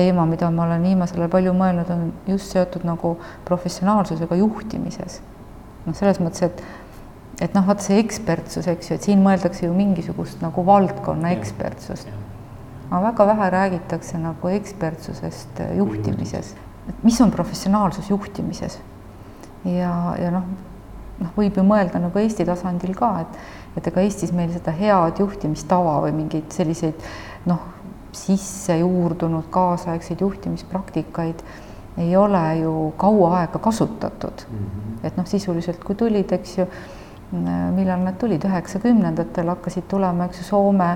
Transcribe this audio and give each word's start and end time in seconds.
teema, 0.00 0.26
mida 0.26 0.50
ma 0.50 0.66
olen 0.66 0.88
viimasel 0.88 1.20
ajal 1.20 1.32
palju 1.32 1.54
mõelnud, 1.56 1.92
on 1.92 2.12
just 2.32 2.54
seotud 2.54 2.86
nagu 2.88 3.16
professionaalsusega 3.48 4.40
juhtimises. 4.40 5.20
noh, 5.86 5.96
selles 5.96 6.20
mõttes, 6.20 6.48
et 6.48 6.64
et 7.40 7.54
noh, 7.56 7.64
vaata 7.64 7.84
see 7.84 8.00
ekspertsus, 8.02 8.68
eks 8.68 8.90
ju, 8.90 8.96
et 8.98 9.06
siin 9.08 9.22
mõeldakse 9.24 9.64
ju 9.64 9.72
mingisugust 9.72 10.42
nagu 10.44 10.64
valdkonna 10.66 11.32
ekspertsust. 11.36 12.10
aga 12.90 13.00
väga 13.06 13.26
vähe 13.26 13.50
räägitakse 13.54 14.18
nagu 14.18 14.48
ekspertsusest 14.48 15.62
juhtimises, 15.76 16.54
et 16.88 17.04
mis 17.04 17.20
on 17.20 17.30
professionaalsus 17.30 18.10
juhtimises. 18.10 18.78
ja, 19.64 20.16
ja 20.18 20.30
noh, 20.30 20.44
noh, 21.20 21.32
võib 21.36 21.56
ju 21.56 21.64
mõelda 21.64 22.00
nagu 22.02 22.18
Eesti 22.18 22.44
tasandil 22.48 22.94
ka, 22.98 23.10
et, 23.24 23.40
et 23.76 23.86
ega 23.86 24.04
Eestis 24.04 24.32
meil 24.32 24.52
seda 24.52 24.72
head 24.76 25.20
juhtimistava 25.20 26.00
või 26.04 26.12
mingeid 26.22 26.52
selliseid 26.52 27.04
noh, 27.48 27.60
sisse 28.12 28.78
juurdunud 28.78 29.50
kaasaegseid 29.50 30.20
juhtimispraktikaid 30.20 31.42
ei 31.98 32.16
ole 32.16 32.56
ju 32.60 32.94
kaua 32.96 33.36
aega 33.40 33.58
kasutatud 33.58 34.46
mm. 34.50 34.58
-hmm. 34.58 35.06
et 35.06 35.16
noh, 35.16 35.26
sisuliselt 35.26 35.84
kui 35.84 35.94
tulid, 35.94 36.32
eks 36.32 36.58
ju, 36.58 36.66
millal 37.74 38.02
nad 38.02 38.16
tulid, 38.18 38.44
üheksakümnendatel 38.44 39.48
hakkasid 39.48 39.86
tulema, 39.88 40.24
eks 40.24 40.40
ju, 40.40 40.44
Soome, 40.44 40.88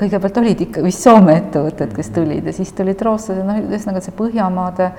kõigepealt 0.00 0.40
olid 0.40 0.60
ikka 0.60 0.82
vist 0.82 1.04
Soome 1.04 1.36
ettevõtted, 1.36 1.92
kes 1.96 2.10
tulid 2.10 2.46
ja 2.46 2.52
siis 2.52 2.72
tulid 2.72 3.00
rootslased, 3.02 3.44
noh, 3.44 3.60
ühesõnaga 3.66 4.00
see 4.04 4.16
Põhjamaade 4.16 4.90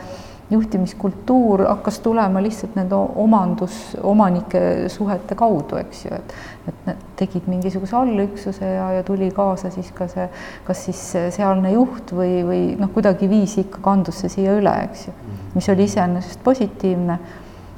juhtimiskultuur 0.49 1.63
hakkas 1.66 1.99
tulema 1.99 2.41
lihtsalt 2.44 2.76
nende 2.77 2.95
omandus, 2.95 3.95
omanike 4.04 4.90
suhete 4.94 5.38
kaudu, 5.38 5.80
eks 5.81 6.05
ju, 6.05 6.20
et 6.20 6.35
et 6.66 6.85
nad 6.88 7.02
tegid 7.13 7.45
mingisuguse 7.45 7.94
allüksuse 7.94 8.66
ja, 8.66 8.88
ja 8.98 9.04
tuli 9.05 9.27
kaasa 9.34 9.70
siis 9.70 9.91
ka 9.94 10.08
see, 10.09 10.23
kas 10.66 10.80
siis 10.88 11.02
sealne 11.35 11.76
juht 11.76 12.09
või, 12.09 12.40
või 12.48 12.62
noh, 12.80 12.90
kuidagiviisi 12.94 13.68
ikka 13.68 13.84
kandus 13.85 14.23
see 14.23 14.31
siia 14.40 14.55
üle, 14.58 14.73
eks 14.88 15.04
ju, 15.08 15.13
mis 15.54 15.70
oli 15.70 15.85
iseenesest 15.85 16.41
positiivne 16.46 17.20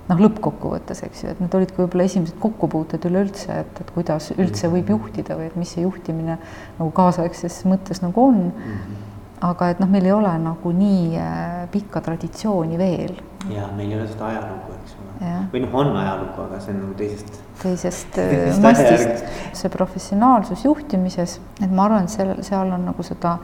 noh, 0.08 0.22
lõppkokkuvõttes, 0.24 1.04
eks 1.04 1.26
ju, 1.26 1.34
et 1.34 1.42
need 1.44 1.58
olidki 1.59 1.81
võib-olla 1.81 2.08
esimesed 2.08 2.40
kokkupuuted 2.40 3.09
üleüldse, 3.09 3.59
et, 3.66 3.84
et 3.84 3.92
kuidas 3.96 4.31
üldse 4.38 4.72
võib 4.72 4.94
juhtida 4.96 5.36
või 5.36 5.50
et 5.52 5.59
mis 5.59 5.76
see 5.76 5.84
juhtimine 5.84 6.40
nagu 6.40 6.90
kaasaegses 6.96 7.59
mõttes 7.68 8.00
nagu 8.06 8.24
on 8.30 8.42
mm. 8.48 8.72
-hmm 8.72 9.06
aga 9.42 9.70
et 9.70 9.82
noh, 9.82 9.90
meil 9.90 10.08
ei 10.08 10.14
ole 10.16 10.32
nagu 10.42 10.72
nii 10.74 11.18
äh, 11.22 11.64
pikka 11.72 12.02
traditsiooni 12.06 12.78
veel. 12.80 13.14
ja 13.54 13.68
meil 13.78 13.92
ei 13.92 14.00
ole 14.00 14.08
seda 14.10 14.32
ajalugu, 14.32 14.76
eks 14.80 14.96
ole, 14.98 15.34
või 15.54 15.64
noh, 15.64 15.74
on 15.78 15.98
ajalugu, 16.02 16.46
aga 16.48 16.60
see 16.64 16.74
on 16.74 16.80
nagu 16.82 16.96
teisest. 16.98 17.42
teisest 17.62 18.20
äh, 18.24 18.62
mastist, 18.64 19.26
see 19.60 19.74
professionaalsus 19.74 20.66
juhtimises, 20.66 21.40
et 21.62 21.70
ma 21.70 21.86
arvan, 21.86 22.08
et 22.08 22.16
seal, 22.16 22.34
seal 22.46 22.74
on 22.74 22.88
nagu 22.90 23.06
seda 23.06 23.38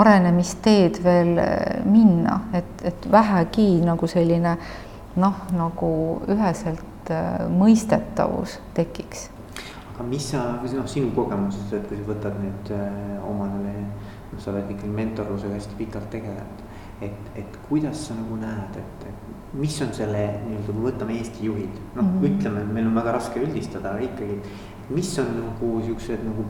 arenemisteed 0.00 1.02
veel 1.04 1.34
äh, 1.42 1.82
minna, 1.84 2.38
et, 2.56 2.86
et 2.88 3.10
vähegi 3.12 3.72
nagu 3.84 4.08
selline 4.08 4.56
noh, 5.20 5.44
nagu 5.52 5.90
üheselt 6.30 6.86
mõistetavus 7.50 8.60
tekiks. 8.76 9.26
aga 9.96 10.06
mis 10.06 10.30
sa, 10.32 10.46
noh, 10.62 10.88
sinu 10.88 11.10
kogemusest, 11.12 11.74
et 11.76 11.88
kui 11.90 12.00
sa 12.00 12.08
võtad 12.08 12.40
nüüd 12.40 12.72
omadele 13.26 13.74
noh, 13.82 14.09
sa 14.38 14.50
oled 14.52 14.70
ikkagi 14.70 14.92
mentorlusega 14.94 15.54
hästi 15.54 15.78
pikalt 15.78 16.10
tegelenud. 16.10 16.66
et, 17.00 17.30
et 17.34 17.54
kuidas 17.68 18.06
sa 18.08 18.14
nagu 18.14 18.36
näed, 18.36 18.76
et, 18.76 19.06
et 19.08 19.54
mis 19.56 19.76
on 19.82 19.92
selle 19.96 20.20
nii-öelda, 20.44 20.72
kui 20.72 20.84
võtame 20.84 21.14
Eesti 21.16 21.46
juhid, 21.46 21.78
noh 21.94 22.04
mm 22.04 22.10
-hmm. 22.10 22.26
ütleme, 22.28 22.64
meil 22.72 22.86
on 22.86 22.94
väga 22.94 23.12
raske 23.12 23.40
üldistada, 23.40 23.94
aga 23.94 24.04
ikkagi. 24.04 24.40
mis 24.90 25.18
on 25.18 25.26
nagu 25.36 25.80
siuksed 25.86 26.24
nagu 26.24 26.44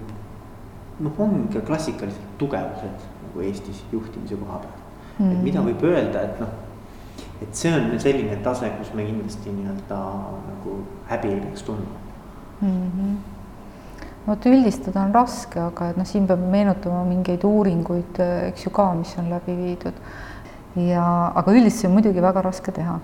noh, 1.00 1.12
ongi 1.18 1.60
klassikalised 1.60 2.34
tugevused 2.38 3.06
nagu 3.22 3.40
Eestis 3.40 3.84
juhtimise 3.92 4.36
koha 4.36 4.58
peal 4.58 4.72
mm. 5.18 5.24
-hmm. 5.24 5.32
et 5.32 5.42
mida 5.42 5.60
võib 5.60 5.82
öelda, 5.82 6.22
et 6.22 6.40
noh, 6.40 6.48
et 7.42 7.54
see 7.54 7.74
on 7.74 8.00
selline 8.00 8.36
tase, 8.36 8.70
kus 8.78 8.94
me 8.94 9.04
kindlasti 9.04 9.50
nii-öelda 9.50 9.98
nagu 10.46 10.80
häbi 11.08 11.28
ei 11.28 11.40
peaks 11.40 11.62
tundma 11.62 11.98
mm. 12.60 12.68
-hmm 12.68 13.39
vot 14.30 14.46
üldistada 14.46 15.04
on 15.04 15.14
raske, 15.14 15.58
aga 15.60 15.90
et 15.90 15.98
noh, 15.98 16.06
siin 16.06 16.26
peab 16.30 16.42
meenutama 16.52 17.02
mingeid 17.08 17.44
uuringuid, 17.46 18.20
eks 18.50 18.66
ju 18.66 18.74
ka, 18.74 18.90
mis 18.98 19.14
on 19.18 19.30
läbi 19.32 19.56
viidud. 19.58 19.96
ja, 20.78 21.06
aga 21.34 21.52
üldistusi 21.52 21.88
on 21.88 21.96
muidugi 21.96 22.22
väga 22.22 22.44
raske 22.46 22.72
teha. 22.72 23.00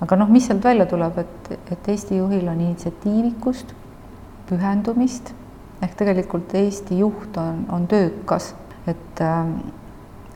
aga 0.00 0.16
noh, 0.16 0.30
mis 0.32 0.46
sealt 0.48 0.64
välja 0.64 0.86
tuleb, 0.88 1.18
et, 1.20 1.52
et 1.70 1.88
Eesti 1.94 2.16
juhil 2.16 2.48
on 2.48 2.60
initsiatiivikust, 2.64 3.74
pühendumist 4.48 5.34
ehk 5.82 5.96
tegelikult 5.96 6.54
Eesti 6.56 6.98
juht 7.00 7.36
on, 7.40 7.64
on 7.72 7.86
töökas, 7.88 8.54
et, 8.88 9.22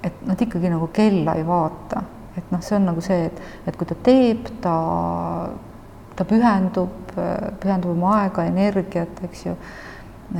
et 0.05 0.27
nad 0.29 0.41
ikkagi 0.41 0.73
nagu 0.73 0.89
kella 0.93 1.37
ei 1.39 1.47
vaata, 1.47 2.05
et 2.37 2.53
noh, 2.53 2.61
see 2.65 2.77
on 2.77 2.89
nagu 2.91 3.05
see, 3.05 3.31
et, 3.31 3.41
et 3.67 3.77
kui 3.81 3.89
ta 3.89 3.97
teeb, 4.05 4.53
ta, 4.65 4.77
ta 6.17 6.29
pühendub, 6.29 7.17
pühendub 7.63 7.93
oma 7.95 8.21
aega, 8.23 8.47
energiat, 8.53 9.25
eks 9.29 9.49
ju 9.49 9.57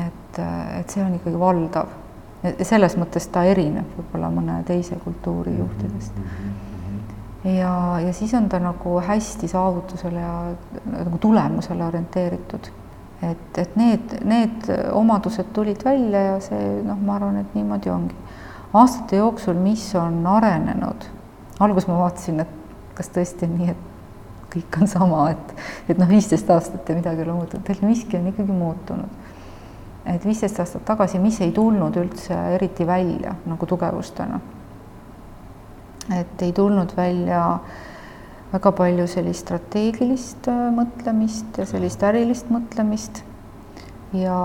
et, 0.07 0.39
et 0.81 0.91
see 0.91 1.05
on 1.05 1.15
ikkagi 1.19 1.39
valdav. 1.41 2.01
selles 2.61 2.93
mõttes 3.01 3.25
ta 3.33 3.47
erineb 3.49 3.95
võib-olla 3.97 4.29
mõne 4.29 4.59
teise 4.69 4.99
kultuuri 5.01 5.55
mhm, 5.55 5.61
juhtidest. 5.63 6.19
Mhm. 6.19 7.55
ja, 7.57 7.75
ja 8.05 8.13
siis 8.13 8.35
on 8.37 8.49
ta 8.53 8.61
nagu 8.61 8.99
hästi 9.01 9.49
saavutusele 9.49 10.21
ja 10.21 10.35
nagu 10.91 11.19
tulemusele 11.19 11.87
orienteeritud. 11.87 12.71
et, 13.23 13.59
et 13.59 13.77
need, 13.77 14.19
need 14.25 14.69
omadused 14.93 15.53
tulid 15.53 15.85
välja 15.85 16.21
ja 16.21 16.37
see 16.45 16.83
noh, 16.85 17.01
ma 17.01 17.17
arvan, 17.17 17.41
et 17.41 17.55
niimoodi 17.55 17.91
ongi. 17.91 18.15
aastate 18.75 19.17
jooksul, 19.17 19.55
mis 19.55 19.95
on 19.95 20.27
arenenud, 20.27 21.09
alguses 21.61 21.89
ma 21.89 21.99
vaatasin, 21.99 22.41
et 22.41 22.95
kas 22.95 23.11
tõesti 23.15 23.49
on 23.49 23.59
nii, 23.59 23.71
et 23.71 23.93
kõik 24.55 24.83
on 24.83 24.91
sama, 24.91 25.29
et, 25.31 25.55
et 25.89 25.99
noh, 25.99 26.09
viisteist 26.09 26.51
aastat 26.51 26.89
ja 26.89 26.97
midagi 26.99 27.23
ei 27.23 27.29
ole 27.29 27.39
muutunud, 27.39 27.87
miski 27.89 28.19
on 28.19 28.27
ikkagi 28.31 28.53
muutunud 28.53 29.24
et 30.07 30.25
viisteist 30.25 30.61
aastat 30.61 30.85
tagasi, 30.85 31.19
mis 31.23 31.41
ei 31.41 31.53
tulnud 31.55 31.97
üldse 31.97 32.37
eriti 32.57 32.87
välja 32.87 33.35
nagu 33.49 33.67
tugevustena. 33.67 34.41
et 36.21 36.43
ei 36.43 36.53
tulnud 36.53 36.93
välja 36.97 37.59
väga 38.53 38.73
palju 38.73 39.07
sellist 39.09 39.47
strateegilist 39.47 40.49
äh, 40.53 40.67
mõtlemist 40.75 41.57
ja 41.59 41.67
sellist 41.67 42.03
ärilist 42.05 42.53
mõtlemist. 42.53 43.23
ja, 44.13 44.39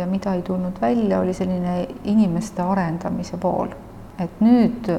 ja 0.00 0.06
mida 0.10 0.34
ei 0.34 0.42
tulnud 0.42 0.80
välja, 0.80 1.20
oli 1.20 1.34
selline 1.34 1.86
inimeste 2.04 2.62
arendamise 2.62 3.38
pool, 3.38 3.70
et 4.18 4.40
nüüd 4.40 4.90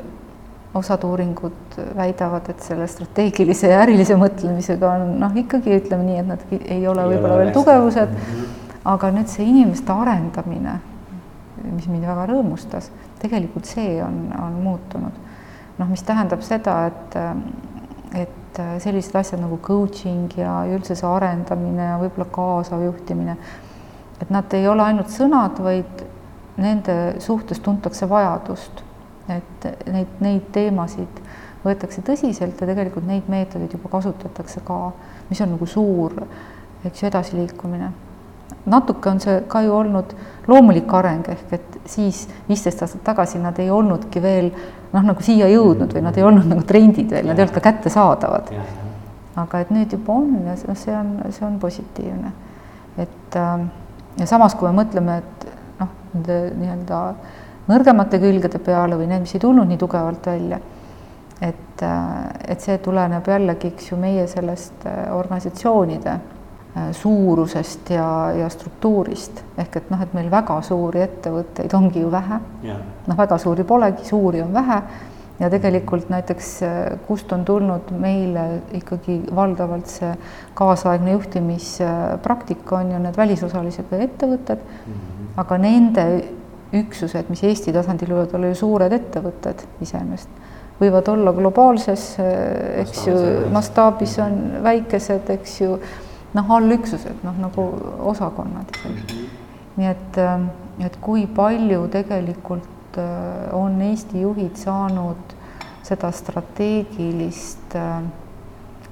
osad 0.74 1.04
uuringud 1.06 1.76
väidavad, 1.96 2.48
et 2.50 2.64
selle 2.66 2.88
strateegilise 2.90 3.70
ja 3.70 3.84
ärilise 3.84 4.16
mõtlemisega 4.18 4.96
on 4.96 5.20
noh, 5.22 5.36
ikkagi 5.38 5.76
ütleme 5.76 6.08
nii, 6.08 6.20
et 6.24 6.32
nad 6.32 6.52
ei 6.64 6.88
ole 6.88 7.06
võib-olla 7.12 7.44
veel 7.44 7.54
tugevused 7.54 8.10
mm. 8.10 8.26
-hmm 8.32 8.63
aga 8.84 9.12
nüüd 9.16 9.30
see 9.32 9.46
inimeste 9.48 9.94
arendamine, 9.96 10.78
mis 11.72 11.88
mind 11.88 12.08
väga 12.08 12.28
rõõmustas, 12.28 12.90
tegelikult 13.22 13.68
see 13.70 14.00
on, 14.04 14.26
on 14.36 14.58
muutunud. 14.64 15.20
noh, 15.80 15.90
mis 15.90 16.04
tähendab 16.06 16.44
seda, 16.46 16.76
et, 16.92 17.16
et 18.20 18.60
sellised 18.84 19.16
asjad 19.18 19.42
nagu 19.42 19.58
coaching 19.64 20.36
ja 20.38 20.60
üldse 20.70 20.98
see 21.00 21.08
arendamine 21.10 21.88
ja 21.94 21.96
võib-olla 22.02 22.28
kaasav 22.36 22.84
juhtimine, 22.84 23.38
et 24.22 24.30
nad 24.30 24.54
ei 24.54 24.68
ole 24.68 24.84
ainult 24.86 25.10
sõnad, 25.10 25.58
vaid 25.64 26.04
nende 26.62 26.98
suhtes 27.24 27.64
tuntakse 27.64 28.06
vajadust, 28.10 28.84
et 29.32 29.68
neid, 29.90 30.20
neid 30.22 30.52
teemasid 30.54 31.24
võetakse 31.64 32.04
tõsiselt 32.06 32.60
ja 32.60 32.68
tegelikult 32.68 33.08
neid 33.08 33.32
meetodeid 33.32 33.72
juba 33.74 33.90
kasutatakse 33.96 34.62
ka, 34.68 34.80
mis 35.30 35.42
on 35.42 35.56
nagu 35.56 35.66
suur, 35.66 36.20
eks 36.84 37.02
ju, 37.02 37.08
edasiliikumine 37.08 37.94
natuke 38.66 39.10
on 39.10 39.20
see 39.20 39.42
ka 39.48 39.62
ju 39.62 39.74
olnud 39.76 40.14
loomulik 40.48 40.94
areng, 40.94 41.28
ehk 41.30 41.54
et 41.58 41.78
siis 41.86 42.24
viisteist 42.48 42.82
aastat 42.84 43.04
tagasi 43.04 43.42
nad 43.42 43.60
ei 43.60 43.70
olnudki 43.72 44.22
veel 44.24 44.50
noh, 44.94 45.04
nagu 45.04 45.24
siia 45.26 45.50
jõudnud 45.52 45.94
või 45.94 46.04
nad 46.06 46.18
ei 46.18 46.26
olnud 46.28 46.48
nagu 46.48 46.64
trendid 46.68 47.12
veel, 47.12 47.28
nad 47.28 47.40
ei 47.40 47.46
olnud 47.46 47.56
ka 47.56 47.64
kättesaadavad. 47.64 48.52
aga 49.36 49.60
et 49.60 49.72
nüüd 49.74 49.92
juba 49.92 50.14
on 50.14 50.36
ja 50.46 50.56
noh, 50.56 50.78
see 50.78 50.96
on, 50.96 51.16
see 51.30 51.46
on 51.48 51.58
positiivne. 51.60 52.32
et 52.98 53.36
äh, 53.36 53.66
ja 54.20 54.28
samas, 54.30 54.56
kui 54.56 54.70
me 54.70 54.84
mõtleme, 54.84 55.18
et 55.24 55.48
noh, 55.80 55.96
nende 56.14 56.40
nii-öelda 56.60 57.02
nõrgemate 57.68 58.20
külgede 58.20 58.60
peale 58.60 59.00
või 59.00 59.10
need, 59.10 59.24
mis 59.26 59.36
ei 59.36 59.44
tulnud 59.44 59.68
nii 59.68 59.80
tugevalt 59.82 60.26
välja, 60.28 60.60
et, 61.42 61.84
äh, 61.84 62.06
et 62.48 62.62
see 62.62 62.78
tuleneb 62.84 63.28
jällegi, 63.28 63.74
eks 63.74 63.92
ju, 63.92 64.00
meie 64.00 64.28
sellest 64.32 64.88
äh, 64.88 65.08
organisatsioonide 65.16 66.20
suurusest 66.92 67.90
ja, 67.94 68.32
ja 68.34 68.50
struktuurist. 68.50 69.44
Ehk 69.58 69.76
et 69.78 69.90
noh, 69.94 70.02
et 70.02 70.14
meil 70.18 70.30
väga 70.32 70.60
suuri 70.66 71.04
ettevõtteid 71.06 71.74
ongi 71.78 72.02
ju 72.02 72.12
vähe. 72.12 72.40
noh, 73.08 73.18
väga 73.18 73.38
suuri 73.38 73.64
polegi, 73.64 74.06
suuri 74.10 74.42
on 74.42 74.54
vähe. 74.54 74.82
Ja 75.40 75.50
tegelikult 75.50 76.10
näiteks 76.14 76.50
äh, 76.64 76.76
kust 77.08 77.32
on 77.34 77.42
tulnud 77.46 77.90
meile 78.00 78.62
ikkagi 78.78 79.24
valdavalt 79.36 79.90
see 79.90 80.12
kaasaegne 80.54 81.16
juhtimispraktika 81.16 82.78
on 82.78 82.92
ju 82.94 83.00
need 83.02 83.18
välisosalisega 83.18 83.98
ettevõtted. 84.06 84.62
Mm, 84.86 84.94
-hmm. 84.94 85.34
aga 85.42 85.58
nende 85.58 86.06
üksused, 86.74 87.30
mis 87.30 87.44
Eesti 87.44 87.74
tasandil 87.74 88.14
võivad 88.14 88.34
olla 88.38 88.50
ju 88.50 88.56
suured 88.56 88.94
ettevõtted 88.94 89.66
iseenesest, 89.82 90.30
võivad 90.80 91.10
olla 91.14 91.34
globaalses, 91.34 92.08
eks 92.82 93.06
ju, 93.08 93.20
mastaabis 93.54 94.18
on 94.24 94.40
väikesed, 94.64 95.30
eks 95.38 95.60
ju, 95.62 95.78
noh, 96.34 96.52
allüksused, 96.58 97.24
noh 97.24 97.38
nagu 97.42 97.68
osakonnad 98.14 98.74
nii 99.78 99.90
et, 99.90 100.20
et 100.86 100.98
kui 101.02 101.26
palju 101.28 101.88
tegelikult 101.94 102.98
on 103.58 103.80
Eesti 103.82 104.22
juhid 104.22 104.58
saanud 104.62 105.38
seda 105.84 106.12
strateegilist 106.14 107.76
äh, 107.76 108.04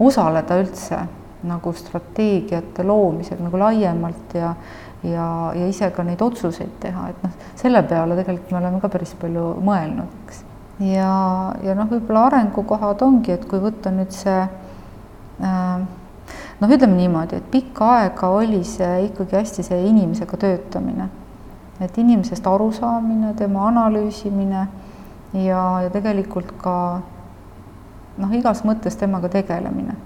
osaleda 0.02 0.58
üldse 0.60 1.04
nagu 1.48 1.74
strateegiate 1.74 2.84
loomisel 2.86 3.40
nagu 3.42 3.62
laiemalt 3.62 4.36
ja 4.38 4.56
ja, 5.04 5.52
ja 5.58 5.68
ise 5.68 5.90
ka 5.96 6.04
neid 6.06 6.22
otsuseid 6.22 6.76
teha, 6.82 7.08
et 7.10 7.24
noh, 7.26 7.32
selle 7.58 7.82
peale 7.90 8.18
tegelikult 8.20 8.52
me 8.54 8.60
oleme 8.60 8.82
ka 8.84 8.90
päris 8.94 9.16
palju 9.18 9.46
mõelnud, 9.66 10.12
eks. 10.28 10.44
ja, 10.92 11.14
ja 11.66 11.74
noh, 11.78 11.90
võib-olla 11.90 12.28
arengukohad 12.28 13.02
ongi, 13.06 13.34
et 13.34 13.48
kui 13.50 13.62
võtta 13.64 13.90
nüüd 13.96 14.14
see 14.14 14.38
äh, 14.46 15.88
noh, 16.62 16.70
ütleme 16.70 16.96
niimoodi, 16.98 17.40
et 17.42 17.50
pikka 17.52 17.90
aega 17.98 18.30
oli 18.38 18.62
see 18.68 19.08
ikkagi 19.10 19.38
hästi 19.40 19.66
see 19.66 19.82
inimesega 19.90 20.38
töötamine. 20.38 21.10
et 21.82 21.98
inimesest 21.98 22.46
arusaamine, 22.48 23.34
tema 23.34 23.64
analüüsimine 23.68 24.68
ja, 25.34 25.62
ja 25.82 25.90
tegelikult 25.90 26.52
ka 26.62 26.76
noh, 28.22 28.34
igas 28.38 28.62
mõttes 28.68 28.98
temaga 29.00 29.32
tegelemine. 29.34 29.98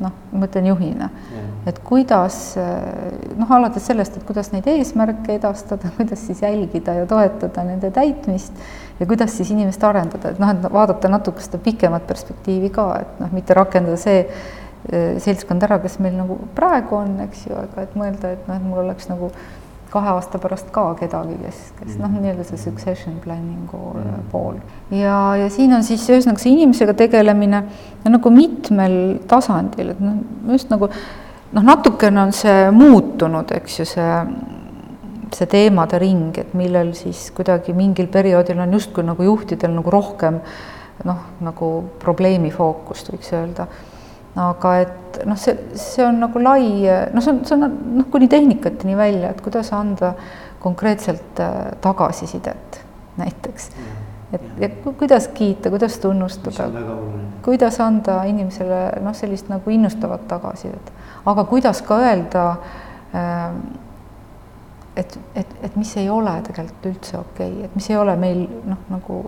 noh, 0.00 0.14
ma 0.32 0.38
mõtlen 0.46 0.64
juhina, 0.64 1.10
et 1.68 1.76
kuidas 1.84 2.54
noh, 3.36 3.50
alates 3.52 3.84
sellest, 3.84 4.14
et 4.16 4.24
kuidas 4.24 4.48
neid 4.54 4.64
eesmärke 4.72 5.34
edastada, 5.36 5.90
kuidas 5.98 6.22
siis 6.26 6.40
jälgida 6.40 6.94
ja 7.02 7.06
toetada 7.06 7.66
nende 7.68 7.90
täitmist 7.92 8.56
ja 9.00 9.06
kuidas 9.06 9.36
siis 9.36 9.50
inimest 9.52 9.84
arendada, 9.84 10.32
et 10.32 10.40
noh, 10.40 10.54
et 10.54 10.72
vaadata 10.72 11.12
natuke 11.12 11.44
seda 11.44 11.60
pikemat 11.60 12.08
perspektiivi 12.08 12.72
ka, 12.72 12.86
et 13.02 13.20
noh, 13.20 13.36
mitte 13.36 13.52
rakendada 13.60 14.00
see 14.00 14.24
seltskond 15.20 15.62
ära, 15.62 15.78
kes 15.82 15.98
meil 16.00 16.14
nagu 16.16 16.38
praegu 16.56 16.96
on, 16.96 17.18
eks 17.26 17.46
ju, 17.46 17.56
aga 17.56 17.82
et 17.84 17.96
mõelda, 17.98 18.32
et 18.32 18.46
noh, 18.48 18.56
et 18.56 18.64
mul 18.64 18.80
oleks 18.84 19.10
nagu 19.10 19.30
kahe 19.90 20.12
aasta 20.14 20.38
pärast 20.38 20.68
ka 20.72 20.84
kedagi, 21.00 21.36
kes, 21.42 21.58
kes 21.78 21.96
noh, 21.98 22.08
Mhm. 22.08 22.22
nii-öelda 22.22 22.44
see 22.46 22.56
succession 22.56 23.16
planning'u 23.24 23.80
mm. 23.94 24.28
pool. 24.30 24.60
ja, 24.90 25.36
ja 25.36 25.48
siin 25.50 25.72
on 25.74 25.82
siis 25.84 26.06
ühesõnaga 26.08 26.38
see 26.38 26.52
inimesega 26.54 26.94
tegelemine 26.94 27.64
no, 28.04 28.10
nagu 28.10 28.30
mitmel 28.30 29.18
tasandil, 29.28 29.90
et 29.90 30.00
noh, 30.00 30.22
just 30.54 30.70
nagu 30.70 30.88
noh, 31.52 31.62
natukene 31.62 32.22
on 32.22 32.32
see 32.32 32.70
muutunud, 32.70 33.50
eks 33.52 33.78
ju, 33.80 33.84
see, 33.84 34.24
see 35.34 35.46
teemade 35.50 35.98
ring, 35.98 36.38
et 36.38 36.54
millel 36.54 36.94
siis 36.94 37.30
kuidagi 37.34 37.74
mingil 37.74 38.06
perioodil 38.06 38.62
on 38.62 38.72
justkui 38.78 39.04
nagu 39.04 39.26
juhtidel 39.26 39.74
nagu 39.74 39.90
rohkem 39.90 40.40
noh, 41.04 41.24
nagu 41.40 41.70
probleemi 41.98 42.50
fookust, 42.54 43.10
võiks 43.10 43.32
öelda 43.34 43.66
aga 44.40 44.74
et 44.84 45.20
noh, 45.26 45.38
see, 45.38 45.56
see 45.78 46.04
on 46.06 46.20
nagu 46.22 46.42
lai, 46.42 46.68
noh, 47.14 47.24
see 47.24 47.32
on, 47.32 47.40
see 47.46 47.56
on 47.56 47.66
noh, 47.98 48.06
kuni 48.12 48.28
tehnikateni 48.30 48.96
välja, 48.98 49.32
et 49.32 49.42
kuidas 49.44 49.72
anda 49.76 50.14
konkreetselt 50.62 51.40
äh, 51.40 51.72
tagasisidet 51.80 52.80
näiteks. 53.20 53.70
et 54.32 54.42
ja 54.62 54.68
kuidas 54.86 55.28
kiita, 55.34 55.70
kuidas 55.70 55.98
tunnustada, 55.98 56.68
kuidas 57.42 57.80
anda 57.80 58.22
inimesele 58.30 58.80
noh, 59.02 59.14
sellist 59.16 59.50
nagu 59.50 59.70
innustavat 59.70 60.28
tagasisidet, 60.28 60.92
aga 61.26 61.44
kuidas 61.44 61.82
ka 61.82 61.98
öelda 61.98 62.48
äh, 63.14 63.54
et, 64.96 65.18
et, 65.34 65.56
et 65.62 65.76
mis 65.76 65.96
ei 65.96 66.10
ole 66.10 66.32
tegelikult 66.46 66.92
üldse 66.92 67.18
okei 67.18 67.52
okay,, 67.52 67.64
et 67.66 67.74
mis 67.74 67.90
ei 67.90 67.98
ole 67.98 68.16
meil 68.20 68.44
noh, 68.46 68.86
nagu 68.92 69.20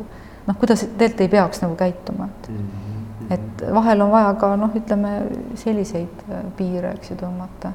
noh, 0.47 0.57
kuidas 0.59 0.87
tegelikult 0.87 1.27
ei 1.27 1.37
peaks 1.37 1.63
nagu 1.65 1.77
käituma, 1.79 2.31
et 2.31 2.51
mm 2.51 2.65
-hmm 2.65 2.93
et 3.31 3.65
vahel 3.75 4.03
on 4.03 4.11
vaja 4.13 4.35
ka 4.41 4.53
noh, 4.59 4.75
ütleme 4.77 5.15
selliseid 5.61 6.27
äh, 6.29 6.45
piire, 6.57 6.95
eks 6.97 7.13
ju, 7.13 7.19
tõmmata. 7.23 7.75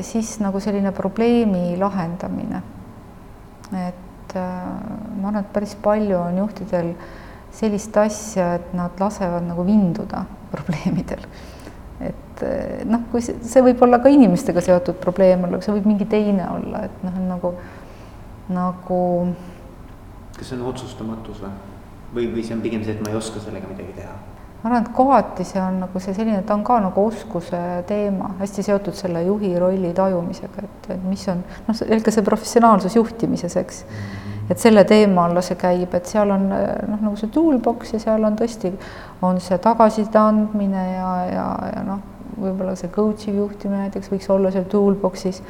siis 0.00 0.38
nagu 0.40 0.60
selline 0.60 0.88
probleemi 0.96 1.76
lahendamine. 1.76 2.62
et 3.72 4.36
äh, 4.36 4.62
ma 5.20 5.28
arvan, 5.28 5.42
et 5.42 5.52
päris 5.52 5.74
palju 5.74 6.16
on 6.18 6.38
juhtidel 6.38 6.94
sellist 7.52 7.96
asja, 7.96 8.54
et 8.54 8.72
nad 8.74 8.90
lasevad 9.00 9.44
nagu 9.46 9.66
vinduda 9.66 10.24
probleemidel. 10.54 11.26
et 12.00 12.42
äh, 12.42 12.84
noh, 12.84 13.04
kui 13.10 13.22
see, 13.22 13.36
see 13.42 13.62
võib 13.62 13.82
olla 13.84 14.00
ka 14.02 14.08
inimestega 14.08 14.60
seotud 14.60 14.96
probleem 15.00 15.44
olla, 15.44 15.60
see 15.60 15.76
võib 15.76 15.92
mingi 15.92 16.08
teine 16.10 16.48
olla, 16.50 16.86
et 16.88 17.04
noh, 17.06 17.20
nagu, 17.28 17.54
nagu. 18.48 19.04
kas 20.38 20.50
see 20.50 20.58
on 20.58 20.66
otsustamatus 20.72 21.44
või? 21.44 21.73
Või, 22.14 22.28
või 22.32 22.44
see 22.46 22.56
on 22.56 22.62
pigem 22.64 22.84
see, 22.84 22.96
et 22.96 23.02
ma 23.04 23.12
ei 23.12 23.18
oska 23.18 23.42
sellega 23.42 23.70
midagi 23.70 23.98
teha? 23.98 24.14
ma 24.64 24.70
arvan, 24.70 24.86
et 24.86 24.92
kohati 24.96 25.44
see 25.44 25.60
on 25.60 25.82
nagu 25.82 26.00
see 26.00 26.14
selline, 26.16 26.40
ta 26.48 26.54
on 26.56 26.62
ka 26.64 26.78
nagu 26.80 27.02
oskuse 27.04 27.58
teema, 27.88 28.30
hästi 28.38 28.62
seotud 28.64 28.96
selle 28.96 29.20
juhi 29.26 29.50
rolli 29.60 29.90
tajumisega, 29.96 30.64
et, 30.64 30.86
et 30.94 31.02
mis 31.04 31.24
on 31.28 31.42
noh, 31.66 31.82
eelkõige 31.84 32.14
see 32.16 32.24
professionaalsus 32.24 32.96
juhtimises, 32.96 33.56
eks 33.60 33.82
mm. 33.84 33.98
-hmm. 33.98 34.46
et 34.54 34.64
selle 34.64 34.84
teema 34.88 35.26
alla 35.28 35.42
see 35.44 35.58
käib, 35.60 35.92
et 35.94 36.08
seal 36.08 36.32
on 36.32 36.48
noh, 36.48 36.96
nagu 36.96 37.12
see 37.20 37.28
toolbox 37.34 37.92
ja 37.92 38.00
seal 38.06 38.24
on 38.24 38.40
tõesti, 38.40 38.72
on 39.22 39.40
see 39.40 39.58
tagasiside 39.58 40.18
andmine 40.18 40.86
ja, 40.94 41.12
ja, 41.28 41.46
ja 41.76 41.84
noh, 41.84 42.00
võib-olla 42.40 42.72
see 42.76 42.88
coach 42.88 43.28
iv 43.28 43.36
juhtimine 43.42 43.84
näiteks 43.84 44.08
võiks 44.14 44.30
olla 44.32 44.50
seal 44.50 44.64
toolbox'is, 44.64 45.42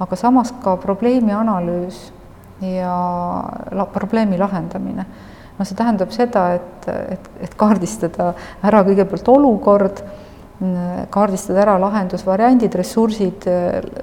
aga 0.00 0.16
samas 0.18 0.52
ka 0.62 0.74
probleemi 0.76 1.32
analüüs 1.32 2.02
ja 2.60 2.98
la, 3.70 3.86
probleemi 3.94 4.38
lahendamine 4.42 5.06
noh, 5.56 5.66
see 5.66 5.76
tähendab 5.78 6.12
seda, 6.14 6.46
et, 6.58 6.88
et, 7.16 7.28
et 7.48 7.58
kaardistada 7.58 8.32
ära 8.66 8.82
kõigepealt 8.86 9.28
olukord, 9.32 10.02
kaardistada 11.12 11.60
ära 11.66 11.76
lahendusvariandid, 11.80 12.74
ressursid 12.80 13.44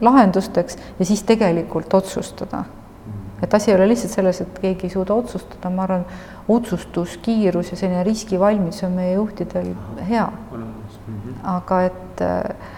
lahendusteks 0.06 0.78
ja 1.00 1.08
siis 1.10 1.24
tegelikult 1.26 1.94
otsustada. 1.98 2.64
et 3.44 3.54
asi 3.54 3.72
ei 3.72 3.76
ole 3.76 3.88
lihtsalt 3.90 4.14
selles, 4.14 4.40
et 4.42 4.60
keegi 4.62 4.88
ei 4.88 4.94
suuda 4.94 5.14
otsustada, 5.14 5.70
ma 5.70 5.84
arvan, 5.84 6.06
otsustuskiirus 6.48 7.72
ja 7.72 7.78
selline 7.78 8.04
riskivalmidus 8.04 8.84
on 8.84 8.92
meie 8.92 9.14
juhtidel 9.14 9.74
hea. 10.10 10.30
aga 11.44 11.82
et 11.82 12.22
äh, 12.22 12.72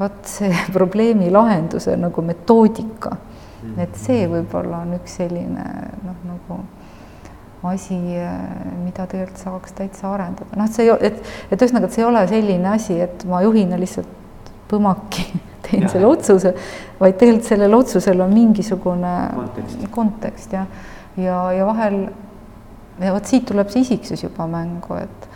vot 0.00 0.18
see 0.24 0.52
probleemi 0.78 1.30
lahenduse 1.30 1.96
nagu 1.96 2.22
metoodika, 2.22 3.16
et 3.78 3.96
see 3.98 4.26
võib-olla 4.30 4.82
on 4.86 4.98
üks 4.98 5.18
selline 5.20 5.64
noh, 6.04 6.18
nagu 6.26 6.60
asi, 7.66 7.96
mida 8.84 9.06
tegelikult 9.10 9.40
saaks 9.42 9.74
täitsa 9.74 10.12
arendada, 10.12 10.54
noh, 10.56 10.68
et 10.68 10.76
see, 10.76 10.92
et, 11.08 11.18
et 11.50 11.58
ühesõnaga, 11.58 11.88
et 11.88 11.96
see 11.96 12.04
ei 12.04 12.08
ole 12.08 12.22
selline 12.30 12.70
asi, 12.70 12.98
et 13.02 13.24
ma 13.26 13.42
juhina 13.42 13.80
lihtsalt 13.80 14.52
põmaki 14.70 15.26
teen 15.66 15.86
ja. 15.86 15.90
selle 15.90 16.06
otsuse, 16.06 16.54
vaid 17.00 17.18
tegelikult 17.18 17.50
sellel 17.50 17.74
otsusel 17.80 18.22
on 18.22 18.32
mingisugune 18.34 19.16
kontekst, 19.34 19.84
kontekst 19.94 20.54
ja, 20.54 20.64
ja, 21.18 21.42
ja 21.56 21.66
vahel 21.66 22.00
ja 23.02 23.14
vot 23.14 23.26
siit 23.30 23.46
tuleb 23.48 23.70
see 23.72 23.84
isiksus 23.86 24.22
juba 24.26 24.46
mängu, 24.50 25.02
et 25.02 25.28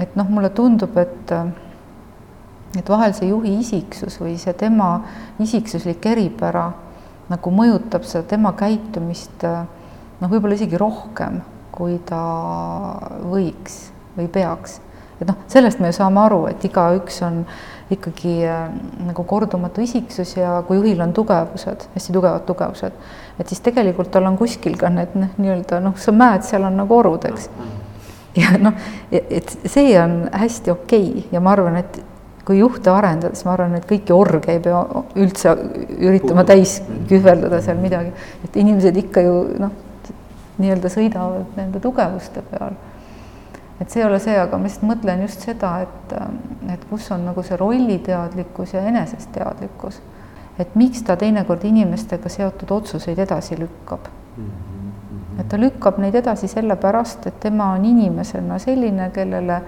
et 0.00 0.14
noh, 0.16 0.28
mulle 0.32 0.48
tundub, 0.56 0.96
et 1.00 1.32
et 2.78 2.88
vahel 2.88 3.12
see 3.16 3.28
juhi 3.28 3.58
isiksus 3.60 4.16
või 4.20 4.38
see 4.40 4.54
tema 4.56 4.94
isiksuslik 5.40 6.06
eripära 6.08 6.70
nagu 7.28 7.52
mõjutab 7.52 8.04
seda 8.08 8.24
tema 8.30 8.54
käitumist 8.56 9.44
äh, 9.44 9.64
noh, 10.22 10.30
võib-olla 10.30 10.56
isegi 10.56 10.78
rohkem, 10.80 11.40
kui 11.74 11.98
ta 12.06 12.22
võiks 13.26 13.90
või 14.16 14.28
peaks. 14.32 14.78
et 15.20 15.28
noh, 15.28 15.38
sellest 15.50 15.80
me 15.80 15.90
ju 15.90 15.98
saame 15.98 16.20
aru, 16.24 16.44
et 16.50 16.64
igaüks 16.66 17.22
on 17.26 17.42
ikkagi 17.92 18.34
äh, 18.48 18.62
nagu 19.08 19.24
kordumatu 19.28 19.82
isiksus 19.84 20.36
ja 20.36 20.56
kui 20.66 20.78
juhil 20.78 21.00
on 21.04 21.12
tugevused, 21.16 21.88
hästi 21.94 22.14
tugevad 22.14 22.46
tugevused, 22.48 22.96
et 23.38 23.48
siis 23.48 23.60
tegelikult 23.64 24.10
tal 24.14 24.26
on 24.30 24.38
kuskil 24.40 24.78
ka 24.80 24.90
need 24.92 25.14
noh, 25.18 25.34
nii-öelda 25.38 25.82
noh, 25.84 25.98
sa 26.00 26.14
mäed, 26.16 26.46
seal 26.46 26.66
on 26.68 26.78
nagu 26.80 26.96
orud, 26.96 27.26
eks. 27.28 27.50
ja 28.40 28.56
noh, 28.60 28.78
et 29.12 29.52
see 29.66 29.92
on 30.00 30.24
hästi 30.32 30.74
okei 30.74 31.06
okay. 31.10 31.28
ja 31.34 31.44
ma 31.44 31.54
arvan, 31.56 31.78
et 31.82 32.00
kui 32.46 32.58
juhte 32.58 32.90
arendada, 32.90 33.36
siis 33.36 33.46
ma 33.46 33.54
arvan, 33.54 33.76
et 33.78 33.86
kõiki 33.86 34.14
orge 34.16 34.50
ei 34.50 34.58
pea 34.62 34.80
üldse 35.22 35.52
üritama 36.00 36.42
täis 36.48 36.80
kühveldada 37.10 37.60
seal 37.62 37.78
midagi, 37.78 38.10
et 38.42 38.58
inimesed 38.58 38.98
ikka 39.04 39.22
ju 39.22 39.36
noh, 39.62 39.76
nii-öelda 40.62 40.90
sõidavad 40.92 41.58
nende 41.58 41.80
tugevuste 41.82 42.42
peal. 42.50 42.78
et 43.80 43.90
see 43.90 44.02
ei 44.02 44.06
ole 44.06 44.18
see, 44.22 44.38
aga 44.38 44.58
ma 44.58 44.68
lihtsalt 44.68 44.86
mõtlen 44.86 45.22
just 45.24 45.42
seda, 45.42 45.72
et, 45.82 46.12
et 46.70 46.84
kus 46.90 47.10
on 47.10 47.24
nagu 47.26 47.42
see 47.42 47.58
rolliteadlikkus 47.58 48.74
ja 48.76 48.84
enesest 48.88 49.32
teadlikkus. 49.34 50.00
et 50.58 50.74
miks 50.74 51.02
ta 51.02 51.16
teinekord 51.16 51.64
inimestega 51.64 52.28
seotud 52.28 52.70
otsuseid 52.70 53.18
edasi 53.18 53.58
lükkab. 53.58 54.10
et 55.38 55.48
ta 55.48 55.58
lükkab 55.58 55.98
neid 55.98 56.14
edasi 56.14 56.48
sellepärast, 56.48 57.26
et 57.26 57.40
tema 57.40 57.72
on 57.72 57.84
inimesena 57.84 58.58
selline, 58.58 59.10
kellele 59.10 59.62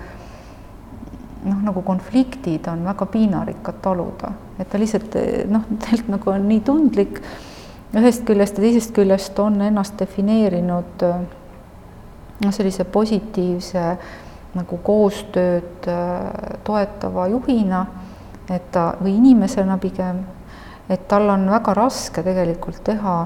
noh, 1.45 1.65
nagu 1.65 1.83
konfliktid 1.83 2.69
on 2.73 2.85
väga 2.85 3.07
piinarikkad 3.07 3.81
taluda, 3.83 4.33
et 4.59 4.71
ta 4.71 4.79
lihtsalt 4.79 5.19
noh, 5.51 5.67
tegelikult 5.83 6.15
nagu 6.17 6.31
on 6.31 6.49
nii 6.49 6.63
tundlik 6.65 7.21
ühest 7.95 8.25
küljest 8.27 8.59
ja 8.59 8.65
teisest 8.65 8.95
küljest 8.95 9.39
on 9.39 9.61
ennast 9.63 9.99
defineerinud 9.99 11.05
noh, 12.45 12.53
sellise 12.53 12.85
positiivse 12.85 13.85
nagu 14.55 14.79
koostööd 14.87 15.87
toetava 16.65 17.27
juhina, 17.33 17.85
et 18.51 18.71
ta 18.75 18.93
või 19.01 19.17
inimesena 19.19 19.79
pigem, 19.83 20.21
et 20.89 21.09
tal 21.09 21.29
on 21.33 21.49
väga 21.51 21.75
raske 21.75 22.23
tegelikult 22.23 22.83
teha 22.87 23.17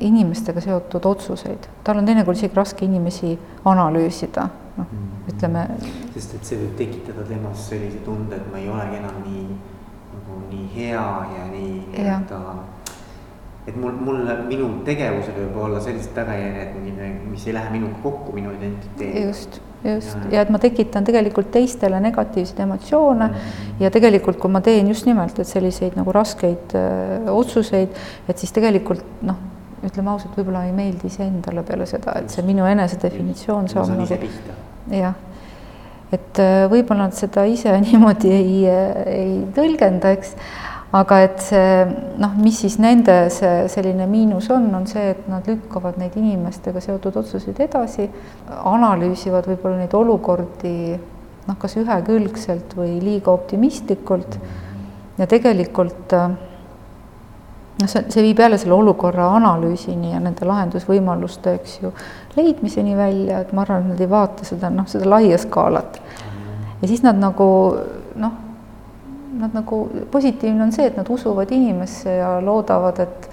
inimestega 0.00 0.62
seotud 0.64 1.04
otsuseid, 1.06 1.68
tal 1.84 2.00
on 2.00 2.08
teinekord 2.08 2.38
isegi 2.38 2.56
raske 2.56 2.86
inimesi 2.86 3.36
analüüsida, 3.68 4.48
noh 4.76 4.86
mm 4.86 4.98
-hmm. 4.98 5.34
ütleme. 5.34 5.66
sest 6.14 6.34
et 6.34 6.44
see 6.44 6.58
võib 6.58 6.74
tekitada 6.76 7.22
temas 7.28 7.68
sellise 7.68 7.98
tunde, 8.04 8.36
et 8.36 8.52
ma 8.52 8.58
ei 8.58 8.68
olegi 8.68 8.96
enam 8.96 9.22
nii 9.26 9.46
nagu 10.14 10.40
nii 10.50 10.66
hea 10.74 11.26
ja 11.36 11.44
nii 11.52 11.86
nii-öelda 11.92 12.40
et 13.70 13.76
mul, 13.78 13.96
mul, 14.02 14.22
minu 14.48 14.68
tegevusel 14.86 15.36
võib 15.36 15.58
olla 15.64 15.80
sellised 15.84 16.14
tagajärjed, 16.16 16.78
mis 17.30 17.46
ei 17.46 17.54
lähe 17.54 17.70
minuga 17.74 18.00
kokku, 18.02 18.34
minu 18.34 18.54
identiteediga. 18.56 19.26
just, 19.28 19.60
just. 19.84 20.16
Ja, 20.26 20.32
ja 20.34 20.42
et 20.46 20.50
ma 20.50 20.58
tekitan 20.62 21.06
tegelikult 21.06 21.52
teistele 21.54 22.00
negatiivseid 22.02 22.64
emotsioone. 22.66 23.28
Mm 23.28 23.34
-hmm. 23.34 23.84
ja 23.84 23.90
tegelikult, 23.90 24.40
kui 24.42 24.50
ma 24.50 24.60
teen 24.60 24.88
just 24.88 25.06
nimelt, 25.06 25.38
et 25.38 25.46
selliseid 25.46 25.96
nagu 25.96 26.12
raskeid 26.12 26.74
öö, 26.74 26.82
äh, 27.26 27.34
otsuseid, 27.34 27.88
et 28.28 28.38
siis 28.38 28.52
tegelikult 28.52 29.22
noh 29.22 29.36
ütleme 29.86 30.10
ausalt, 30.12 30.36
võib-olla 30.36 30.66
ei 30.68 30.72
meeldi 30.76 31.08
iseendale 31.08 31.62
peale 31.62 31.86
seda, 31.88 32.18
et 32.20 32.32
see 32.32 32.44
minu 32.44 32.66
enesedefinitsioon 32.68 33.68
saab 33.68 33.94
nagu 33.94 34.18
jah, 34.92 35.14
et 36.12 36.40
äh, 36.42 36.64
võib-olla 36.70 37.08
nad 37.08 37.16
seda 37.16 37.46
ise 37.48 37.72
niimoodi 37.86 38.32
ei, 38.34 38.66
ei 39.06 39.32
tõlgenda, 39.56 40.12
eks, 40.18 40.34
aga 40.96 41.20
et 41.22 41.38
see 41.44 41.84
noh, 42.18 42.32
mis 42.42 42.56
siis 42.64 42.76
nende 42.82 43.14
see 43.30 43.68
selline 43.70 44.08
miinus 44.10 44.48
on, 44.50 44.66
on 44.74 44.88
see, 44.90 45.12
et 45.14 45.28
nad 45.30 45.46
lükkavad 45.46 46.00
neid 46.00 46.16
inimestega 46.18 46.82
seotud 46.82 47.20
otsuseid 47.22 47.60
edasi, 47.62 48.08
analüüsivad 48.50 49.46
võib-olla 49.52 49.84
neid 49.84 49.94
olukordi 49.94 50.74
noh, 51.46 51.56
kas 51.58 51.78
ühekülgselt 51.78 52.74
või 52.78 52.98
liiga 53.02 53.30
optimistlikult 53.32 54.38
ja 55.18 55.30
tegelikult 55.30 56.10
noh, 57.80 57.86
see, 57.86 58.04
see 58.10 58.26
viib 58.26 58.42
jälle 58.42 58.58
selle 58.58 58.74
olukorra 58.74 59.30
analüüsini 59.38 60.10
ja 60.14 60.20
nende 60.22 60.46
lahendusvõimaluste, 60.48 61.54
eks 61.60 61.80
ju, 61.84 61.94
leidmiseni 62.34 62.98
välja, 62.98 63.44
et 63.44 63.54
ma 63.54 63.62
arvan, 63.64 63.86
et 63.86 63.94
nad 63.94 64.02
ei 64.02 64.10
vaata 64.10 64.46
seda, 64.48 64.74
noh, 64.74 64.90
seda 64.90 65.08
laia 65.08 65.38
skaalat. 65.38 66.02
ja 66.82 66.88
siis 66.88 67.06
nad 67.06 67.18
nagu 67.20 67.50
noh, 68.18 68.38
nad 69.38 69.54
nagu, 69.54 69.84
positiivne 70.10 70.62
on 70.66 70.72
see, 70.74 70.88
et 70.90 70.98
nad 70.98 71.08
usuvad 71.10 71.52
inimesse 71.54 72.18
ja 72.20 72.36
loodavad, 72.44 73.00
et 73.06 73.30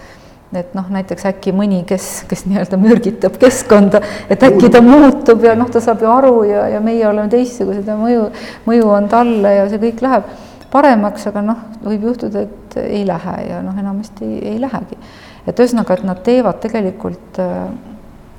et 0.56 0.72
noh, 0.78 0.86
näiteks 0.88 1.26
äkki 1.28 1.52
mõni, 1.52 1.82
kes, 1.88 2.24
kes 2.30 2.46
nii-öelda 2.48 2.78
mürgitab 2.80 3.36
keskkonda, 3.40 4.00
et 4.32 4.44
äkki 4.48 4.70
ta 4.72 4.80
muutub 4.80 5.44
ja 5.44 5.58
noh, 5.60 5.68
ta 5.68 5.82
saab 5.84 6.06
ju 6.06 6.12
aru 6.12 6.36
ja, 6.48 6.62
ja 6.72 6.80
meie 6.84 7.04
oleme 7.08 7.28
teistsugused 7.34 7.88
ja 7.88 7.98
mõju, 8.00 8.30
mõju 8.68 8.94
on 8.96 9.10
talle 9.12 9.52
ja 9.58 9.66
see 9.68 9.82
kõik 9.82 10.00
läheb 10.06 10.30
paremaks, 10.72 11.28
aga 11.28 11.44
noh, 11.50 11.68
võib 11.84 12.08
juhtuda, 12.10 12.46
et 12.48 12.80
ei 12.80 13.04
lähe 13.08 13.36
ja 13.50 13.60
noh, 13.66 13.76
enamasti 13.80 14.28
ei 14.54 14.56
lähegi. 14.62 14.96
et 15.48 15.60
ühesõnaga, 15.60 15.96
et 15.96 16.08
nad 16.08 16.24
teevad 16.24 16.60
tegelikult 16.64 17.40
äh, 17.40 17.68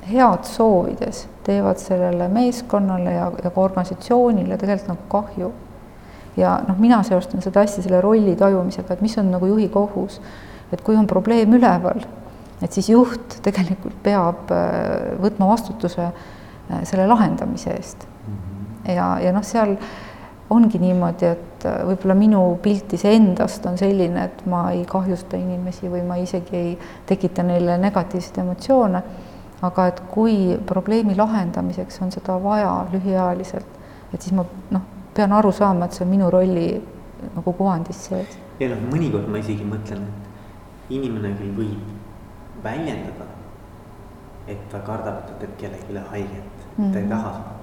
head 0.09 0.45
soovides, 0.45 1.27
teevad 1.45 1.81
sellele 1.81 2.27
meeskonnale 2.33 3.15
ja, 3.15 3.31
ja 3.43 3.49
ka 3.49 3.61
organisatsioonile 3.61 4.57
tegelikult 4.57 4.93
nagu 4.93 5.09
kahju. 5.13 5.51
Ja 6.37 6.59
noh, 6.67 6.77
mina 6.79 7.01
seostan 7.03 7.41
seda 7.41 7.63
hästi 7.65 7.83
selle 7.85 8.01
rolli 8.01 8.35
tajumisega, 8.39 8.93
et 8.93 9.01
mis 9.01 9.17
on 9.17 9.31
nagu 9.31 9.49
juhi 9.49 9.69
kohus. 9.69 10.21
et 10.71 10.81
kui 10.85 10.93
on 10.95 11.07
probleem 11.07 11.53
üleval, 11.57 12.03
et 12.61 12.73
siis 12.73 12.91
juht 12.91 13.39
tegelikult 13.41 13.95
peab 14.03 14.51
äh, 14.53 15.15
võtma 15.21 15.47
vastutuse 15.49 16.03
äh, 16.05 16.83
selle 16.83 17.07
lahendamise 17.07 17.73
eest. 17.73 18.05
Mhm. 18.27 18.93
ja, 18.95 19.07
ja 19.23 19.33
noh, 19.33 19.43
seal 19.43 19.75
ongi 20.49 20.81
niimoodi, 20.81 21.25
et 21.25 21.65
äh, 21.65 21.81
võib-olla 21.87 22.15
minu 22.17 22.43
pilt 22.61 22.93
iseendast 22.93 23.65
on 23.69 23.77
selline, 23.81 24.27
et 24.29 24.45
ma 24.49 24.67
ei 24.73 24.85
kahjusta 24.89 25.37
inimesi 25.37 25.89
või 25.89 26.03
ma 26.05 26.19
isegi 26.21 26.55
ei 26.57 26.77
tekita 27.09 27.43
neile 27.43 27.77
negatiivseid 27.81 28.41
emotsioone. 28.45 29.03
aga 29.61 29.85
et 29.91 29.97
kui 30.07 30.55
probleemi 30.65 31.17
lahendamiseks 31.19 31.97
on 32.01 32.13
seda 32.15 32.37
vaja 32.39 32.85
lühiajaliselt, 32.93 33.67
et 34.13 34.21
siis 34.21 34.31
ma 34.31 34.45
noh, 34.71 34.85
pean 35.15 35.33
aru 35.33 35.51
saama, 35.51 35.85
et 35.85 35.97
see 35.97 36.05
on 36.05 36.11
minu 36.11 36.29
rolli 36.31 36.67
nagu 37.35 37.53
kuvandis 37.53 38.05
sees. 38.09 38.37
ja 38.59 38.69
noh, 38.73 38.81
mõnikord 38.93 39.27
ma 39.27 39.41
isegi 39.41 39.67
mõtlen, 39.67 40.05
et 40.07 40.93
inimene 40.97 41.35
küll 41.37 41.53
võib 41.57 42.63
väljendada, 42.63 43.29
et 44.47 44.61
ta 44.71 44.81
kardab, 44.85 45.21
et 45.21 45.31
ta 45.31 45.39
teeb 45.43 45.57
kellelegi 45.61 46.09
haiget 46.11 46.67
mm, 46.77 46.83
-hmm. 46.83 46.93
ta 46.93 46.99
ei 46.99 47.05
mhm. 47.05 47.11
taha 47.11 47.33
seda 47.37 47.59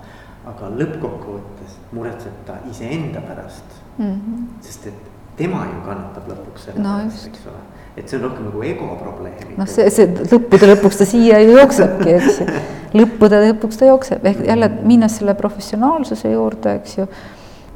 aga 0.47 0.71
lõppkokkuvõttes 0.79 1.79
muretseb 1.97 2.35
ta 2.47 2.61
iseenda 2.71 3.23
pärast 3.25 3.79
mm. 3.99 4.13
-hmm. 4.13 4.45
sest 4.63 4.87
et 4.93 5.09
tema 5.37 5.65
ju 5.67 5.81
kannatab 5.87 6.29
lõpuks 6.31 6.69
selle 6.69 6.85
no, 6.85 6.99
pärast, 7.01 7.27
eks 7.33 7.49
ole. 7.51 7.63
et 7.97 8.09
see 8.09 8.19
on 8.19 8.29
rohkem 8.29 8.47
nagu 8.49 8.63
ego 8.69 8.91
probleem. 9.01 9.57
noh, 9.59 9.71
see, 9.71 9.89
see 9.91 10.07
lõppude 10.31 10.71
lõpuks 10.71 11.01
ta 11.03 11.09
siia 11.09 11.41
ju 11.43 11.57
jooksebki, 11.59 12.15
eks 12.15 12.41
ju. 12.41 12.47
lõppude 13.01 13.43
lõpuks 13.49 13.81
ta 13.81 13.91
jookseb, 13.91 14.29
ehk 14.31 14.45
jälle 14.47 14.71
minnes 14.83 15.19
selle 15.19 15.35
professionaalsuse 15.39 16.31
juurde, 16.31 16.79
eks 16.81 16.99
ju 17.01 17.09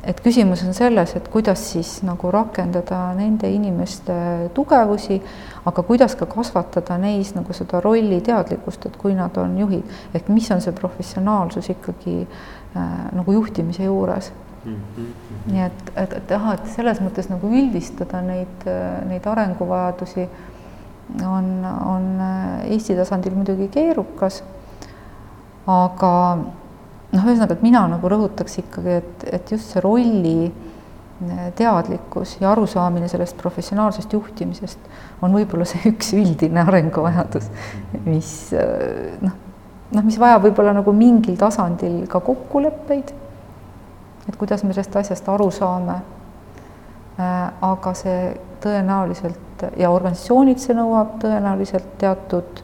et 0.04 0.20
küsimus 0.24 0.62
on 0.66 0.74
selles, 0.74 1.14
et 1.16 1.28
kuidas 1.28 1.62
siis 1.72 2.00
nagu 2.06 2.30
rakendada 2.32 2.98
nende 3.16 3.50
inimeste 3.52 4.14
tugevusi, 4.56 5.20
aga 5.68 5.82
kuidas 5.86 6.14
ka 6.16 6.28
kasvatada 6.30 6.96
neis 7.00 7.34
nagu 7.36 7.52
seda 7.56 7.82
rolli 7.84 8.20
teadlikkust, 8.24 8.86
et 8.86 8.96
kui 9.00 9.14
nad 9.14 9.36
on 9.40 9.58
juhid, 9.60 9.96
ehk 10.14 10.30
mis 10.32 10.50
on 10.54 10.62
see 10.64 10.72
professionaalsus 10.76 11.70
ikkagi 11.74 12.20
äh, 12.22 12.86
nagu 13.16 13.32
juhtimise 13.36 13.84
juures 13.84 14.32
mm. 14.64 14.76
-hmm. 14.76 15.10
nii 15.52 15.64
et, 15.66 15.92
et, 15.96 16.12
et 16.12 16.30
jah, 16.30 16.52
et 16.54 16.72
selles 16.76 17.00
mõttes 17.00 17.28
nagu 17.30 17.50
üldistada 17.50 18.22
neid, 18.22 18.70
neid 19.08 19.26
arenguvajadusi 19.26 20.28
on, 21.26 21.66
on 21.86 22.20
äh, 22.20 22.72
Eesti 22.72 22.96
tasandil 22.96 23.34
muidugi 23.34 23.68
keerukas, 23.68 24.42
aga 25.66 26.14
noh, 27.12 27.24
ühesõnaga, 27.24 27.56
et 27.56 27.64
mina 27.64 27.84
nagu 27.90 28.10
rõhutaks 28.10 28.60
ikkagi, 28.62 28.98
et, 29.00 29.24
et 29.38 29.52
just 29.54 29.74
see 29.74 29.82
rolli 29.84 30.36
eh, 30.46 31.46
teadlikkus 31.58 32.36
ja 32.40 32.52
arusaamine 32.52 33.08
sellest 33.10 33.38
professionaalsest 33.40 34.12
juhtimisest 34.16 34.90
on 35.24 35.34
võib-olla 35.36 35.66
see 35.68 35.82
üks 35.92 36.12
üldine 36.18 36.64
arenguvajadus, 36.66 37.50
mis 38.06 38.32
eh, 38.56 39.16
noh, 39.24 39.34
noh, 39.90 40.06
mis 40.06 40.20
vajab 40.20 40.46
võib-olla 40.48 40.76
nagu 40.76 40.94
mingil 40.96 41.38
tasandil 41.40 42.04
ka 42.10 42.22
kokkuleppeid, 42.24 43.12
et 44.28 44.38
kuidas 44.38 44.62
me 44.64 44.74
sellest 44.74 44.96
asjast 45.02 45.28
aru 45.32 45.50
saame. 45.54 46.00
Eh, 47.20 47.48
aga 47.66 47.94
see 47.98 48.20
tõenäoliselt 48.62 49.64
ja 49.80 49.90
organisatsioonid, 49.92 50.60
see 50.60 50.76
nõuab 50.76 51.18
tõenäoliselt 51.20 51.96
teatud 52.00 52.62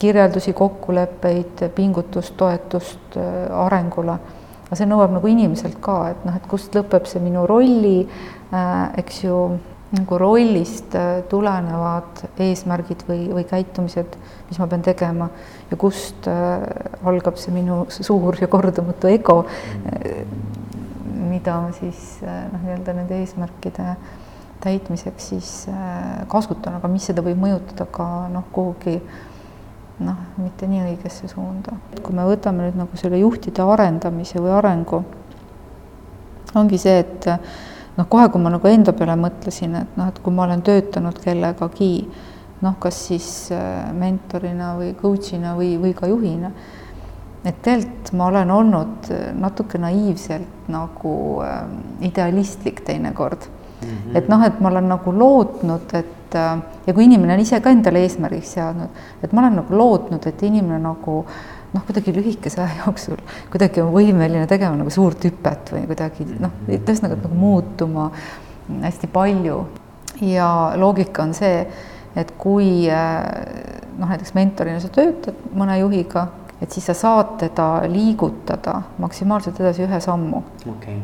kirjeldusi, 0.00 0.52
kokkuleppeid, 0.52 1.66
pingutust, 1.74 2.36
toetust 2.36 3.16
äh, 3.16 3.64
arengule. 3.66 4.18
aga 4.70 4.78
see 4.78 4.86
nõuab 4.86 5.10
nagu 5.16 5.26
inimeselt 5.26 5.80
ka, 5.82 5.96
et 6.12 6.22
noh, 6.22 6.36
et 6.38 6.44
kust 6.48 6.76
lõpeb 6.78 7.08
see 7.10 7.20
minu 7.22 7.42
rolli, 7.50 8.04
äh, 8.54 8.76
eks 9.02 9.24
ju, 9.24 9.40
nagu 9.90 10.20
rollist 10.22 10.94
äh, 10.94 11.24
tulenevad 11.28 12.22
eesmärgid 12.40 13.02
või, 13.08 13.24
või 13.34 13.44
käitumised, 13.50 14.14
mis 14.48 14.60
ma 14.62 14.68
pean 14.70 14.86
tegema 14.86 15.26
ja 15.70 15.78
kust 15.78 16.28
algab 16.30 17.36
see 17.38 17.52
minu 17.54 17.82
suur 17.90 18.38
ja 18.40 18.48
kordamatu 18.50 19.10
ego, 19.10 19.36
mida 21.30 21.60
ma 21.66 21.74
siis 21.76 22.20
noh, 22.22 22.62
nii-öelda 22.62 22.94
nende 22.96 23.18
eesmärkide 23.20 23.92
täitmiseks 24.60 25.28
siis 25.32 25.50
kasutan, 26.30 26.78
aga 26.78 26.88
mis 26.92 27.06
seda 27.10 27.22
võib 27.26 27.38
mõjutada 27.42 27.86
ka 27.90 28.06
noh, 28.32 28.46
kuhugi 28.54 28.98
noh, 30.00 30.16
mitte 30.40 30.68
nii 30.68 30.82
õigesse 30.88 31.28
suunda. 31.30 31.76
kui 32.02 32.14
me 32.16 32.24
võtame 32.28 32.68
nüüd 32.68 32.78
nagu 32.80 32.96
selle 33.00 33.20
juhtide 33.20 33.64
arendamise 33.64 34.40
või 34.40 34.54
arengu, 34.56 35.02
ongi 36.56 36.80
see, 36.80 36.98
et 37.04 37.28
noh, 37.96 38.08
kohe, 38.08 38.28
kui 38.32 38.42
ma 38.42 38.52
nagu 38.54 38.70
enda 38.70 38.94
peale 38.96 39.16
mõtlesin, 39.20 39.76
et 39.82 39.96
noh, 39.98 40.10
et 40.10 40.20
kui 40.24 40.34
ma 40.34 40.46
olen 40.46 40.62
töötanud 40.66 41.20
kellegagi, 41.22 41.92
noh, 42.64 42.76
kas 42.82 43.06
siis 43.08 43.30
äh, 43.54 43.88
mentorina 43.96 44.74
või 44.78 44.94
coach'ina 44.98 45.54
või, 45.58 45.74
või 45.80 45.94
ka 45.96 46.10
juhina, 46.10 46.52
et 47.40 47.56
tegelikult 47.64 48.12
ma 48.20 48.26
olen 48.28 48.50
olnud 48.52 49.10
natuke 49.40 49.80
naiivselt 49.80 50.68
nagu 50.68 51.14
äh, 51.44 51.62
idealistlik 52.04 52.82
teinekord 52.84 53.46
mm. 53.48 53.88
-hmm. 53.88 54.16
et 54.16 54.28
noh, 54.28 54.44
et 54.44 54.60
ma 54.60 54.68
olen 54.68 54.90
nagu 54.92 55.12
lootnud, 55.12 55.94
et 55.94 56.16
et 56.30 56.36
äh, 56.38 56.58
ja 56.86 56.94
kui 56.94 57.04
inimene 57.08 57.34
on 57.34 57.42
ise 57.42 57.58
ka 57.60 57.72
endale 57.74 58.04
eesmärgiks 58.06 58.54
seadnud, 58.54 59.00
et 59.22 59.32
ma 59.34 59.42
olen 59.42 59.58
nagu 59.60 59.74
lootnud, 59.76 60.26
et 60.30 60.42
inimene 60.46 60.78
nagu 60.84 61.24
noh, 61.74 61.84
kuidagi 61.86 62.14
lühikese 62.14 62.62
aja 62.62 62.84
jooksul 62.84 63.20
kuidagi 63.50 63.82
on 63.82 63.92
võimeline 63.94 64.46
tegema 64.50 64.78
nagu 64.78 64.90
suurt 64.94 65.24
hüpet 65.26 65.74
või 65.74 65.84
kuidagi 65.90 66.26
noh, 66.40 66.54
ühesõnaga 66.70 67.18
nagu 67.20 67.38
muutuma 67.38 68.10
hästi 68.70 69.10
palju. 69.10 69.64
ja 70.20 70.48
loogika 70.76 71.22
on 71.22 71.34
see, 71.34 71.62
et 72.18 72.34
kui 72.38 72.88
noh, 72.90 74.08
näiteks 74.08 74.34
mentorina 74.34 74.80
sa 74.82 74.90
töötad 74.92 75.38
mõne 75.56 75.78
juhiga, 75.80 76.26
et 76.60 76.70
siis 76.72 76.86
sa 76.90 76.94
saad 76.94 77.38
teda 77.40 77.86
liigutada 77.88 78.82
maksimaalselt 79.00 79.60
edasi 79.62 79.86
ühe 79.86 80.00
sammu 80.00 80.42
okei 80.42 80.72
okay. 80.74 80.98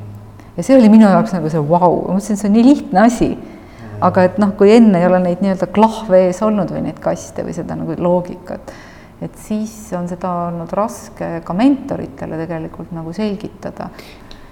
ja 0.57 0.67
see 0.67 0.77
oli 0.77 0.91
minu 0.93 1.09
jaoks 1.09 1.33
nagu 1.37 1.51
see 1.53 1.63
vau 1.63 1.79
wow., 1.79 2.01
ma 2.09 2.19
mõtlesin, 2.19 2.37
et 2.37 2.43
see 2.43 2.51
on 2.51 2.59
nii 2.59 2.67
lihtne 2.67 3.05
asi. 3.07 3.31
Aga 4.01 4.27
et 4.29 4.39
noh, 4.39 4.53
kui 4.59 4.71
enne 4.75 5.01
ei 5.01 5.07
ole 5.07 5.21
neid 5.25 5.41
nii-öelda 5.45 5.71
klahve 5.73 6.27
ees 6.27 6.43
olnud 6.45 6.71
või 6.73 6.83
neid 6.89 7.01
kaste 7.03 7.45
või 7.47 7.55
seda 7.57 7.77
nagu 7.79 7.97
loogikat, 7.99 8.73
et 9.23 9.37
siis 9.41 9.73
on 9.97 10.09
seda 10.09 10.31
olnud 10.51 10.73
raske 10.77 11.41
ka 11.45 11.57
mentoritele 11.57 12.37
tegelikult 12.43 12.93
nagu 12.93 13.13
selgitada. 13.17 13.91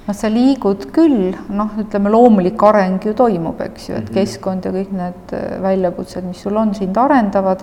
noh, 0.06 0.12
sa 0.12 0.28
liigud 0.28 0.90
küll, 0.92 1.34
noh, 1.48 1.70
ütleme 1.80 2.10
loomulik 2.12 2.62
areng 2.62 3.00
ju 3.04 3.14
toimub, 3.14 3.60
eks 3.60 3.88
ju, 3.88 3.94
et 3.96 4.10
Mhm. 4.10 4.14
keskkond 4.14 4.64
ja 4.64 4.70
kõik 4.70 4.92
need 4.92 5.62
väljakutsed, 5.62 6.24
mis 6.24 6.42
sul 6.42 6.56
on, 6.56 6.74
sind 6.74 6.94
arendavad, 6.96 7.62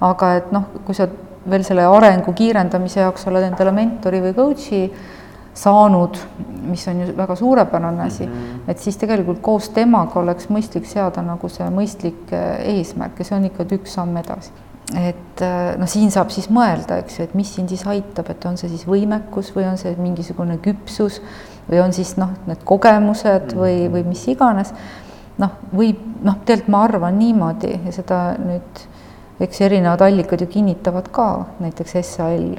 aga 0.00 0.36
et 0.36 0.52
noh, 0.52 0.64
kui 0.84 0.94
sa 0.94 1.06
veel 1.48 1.64
selle 1.64 1.80
arengu 1.80 2.34
kiirendamise 2.34 3.00
jaoks 3.00 3.26
oled 3.26 3.42
endale 3.42 3.72
mentori 3.72 4.20
või 4.20 4.34
coach'i 4.34 4.90
saanud, 5.58 6.18
mis 6.68 6.86
on 6.88 7.00
ju 7.02 7.16
väga 7.16 7.34
suurepärane 7.36 8.02
asi 8.02 8.26
mm. 8.26 8.32
-hmm. 8.32 8.70
et 8.70 8.78
siis 8.78 8.96
tegelikult 8.96 9.40
koos 9.42 9.68
temaga 9.68 10.20
oleks 10.20 10.48
mõistlik 10.48 10.86
seada 10.86 11.22
nagu 11.22 11.48
see 11.48 11.66
mõistlik 11.74 12.32
äh, 12.32 12.60
eesmärk 12.76 13.18
ja 13.18 13.24
see 13.24 13.36
on 13.36 13.44
ikka 13.44 13.66
üks 13.78 13.94
samm 13.98 14.16
edasi. 14.16 14.50
et 14.96 15.42
äh, 15.42 15.76
noh, 15.78 15.88
siin 15.88 16.10
saab 16.10 16.30
siis 16.30 16.48
mõelda, 16.50 16.98
eks 17.02 17.18
ju, 17.18 17.24
et 17.24 17.34
mis 17.34 17.54
sind 17.54 17.68
siis 17.68 17.86
aitab, 17.86 18.30
et 18.30 18.44
on 18.44 18.56
see 18.56 18.68
siis 18.68 18.86
võimekus 18.86 19.52
või 19.56 19.66
on 19.70 19.78
see 19.78 19.96
mingisugune 19.98 20.58
küpsus 20.58 21.20
või 21.70 21.82
on 21.84 21.92
siis 21.92 22.16
noh, 22.16 22.30
need 22.46 22.64
kogemused 22.64 23.52
või, 23.56 23.90
või 23.92 24.04
mis 24.04 24.28
iganes. 24.28 24.72
noh, 25.38 25.50
võib 25.72 25.98
noh, 26.22 26.38
tegelikult 26.44 26.68
ma 26.68 26.84
arvan 26.84 27.18
niimoodi 27.18 27.80
ja 27.84 27.92
seda 27.92 28.22
nüüd 28.38 28.86
eks 29.40 29.60
erinevad 29.60 30.02
allikad 30.02 30.40
ju 30.40 30.46
kinnitavad 30.46 31.12
ka, 31.14 31.46
näiteks 31.60 32.00
SAL 32.02 32.58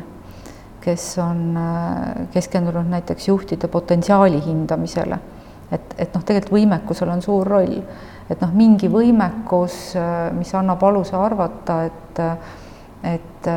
kes 0.81 1.17
on 1.23 1.57
äh, 1.57 2.27
keskendunud 2.33 2.87
näiteks 2.89 3.27
juhtide 3.27 3.67
potentsiaali 3.67 4.41
hindamisele. 4.45 5.19
et, 5.71 5.93
et 5.97 6.15
noh, 6.15 6.23
tegelikult 6.25 6.55
võimekusel 6.55 7.09
on 7.13 7.21
suur 7.21 7.47
roll, 7.47 7.75
et 8.29 8.41
noh, 8.41 8.53
mingi 8.57 8.89
võimekus, 8.89 9.75
mis 10.33 10.53
annab 10.57 10.83
aluse 10.83 11.15
arvata, 11.17 11.83
et 11.85 12.23
et, 13.03 13.47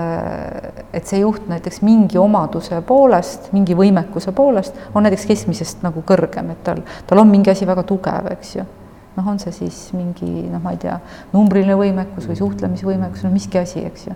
et 0.95 1.09
see 1.09 1.19
juht 1.19 1.49
näiteks 1.51 1.81
mingi 1.83 2.19
omaduse 2.21 2.79
poolest, 2.87 3.49
mingi 3.57 3.75
võimekuse 3.75 4.31
poolest 4.37 4.77
on 4.95 5.03
näiteks 5.03 5.25
keskmisest 5.27 5.83
nagu 5.83 6.05
kõrgem, 6.07 6.53
et 6.55 6.63
tal, 6.63 6.85
tal 7.09 7.23
on 7.23 7.31
mingi 7.33 7.51
asi 7.51 7.67
väga 7.67 7.83
tugev, 7.89 8.31
eks 8.37 8.55
ju. 8.61 8.67
noh, 9.17 9.27
on 9.29 9.41
see 9.43 9.53
siis 9.53 9.81
mingi 9.97 10.47
noh, 10.47 10.63
ma 10.63 10.77
ei 10.77 10.79
tea, 10.81 10.95
numbriline 11.35 11.75
võimekus 11.77 12.29
või 12.31 12.39
suhtlemisvõimekus, 12.39 13.27
no 13.27 13.33
miski 13.35 13.59
asi, 13.61 13.83
eks 13.89 14.07
ju 14.09 14.15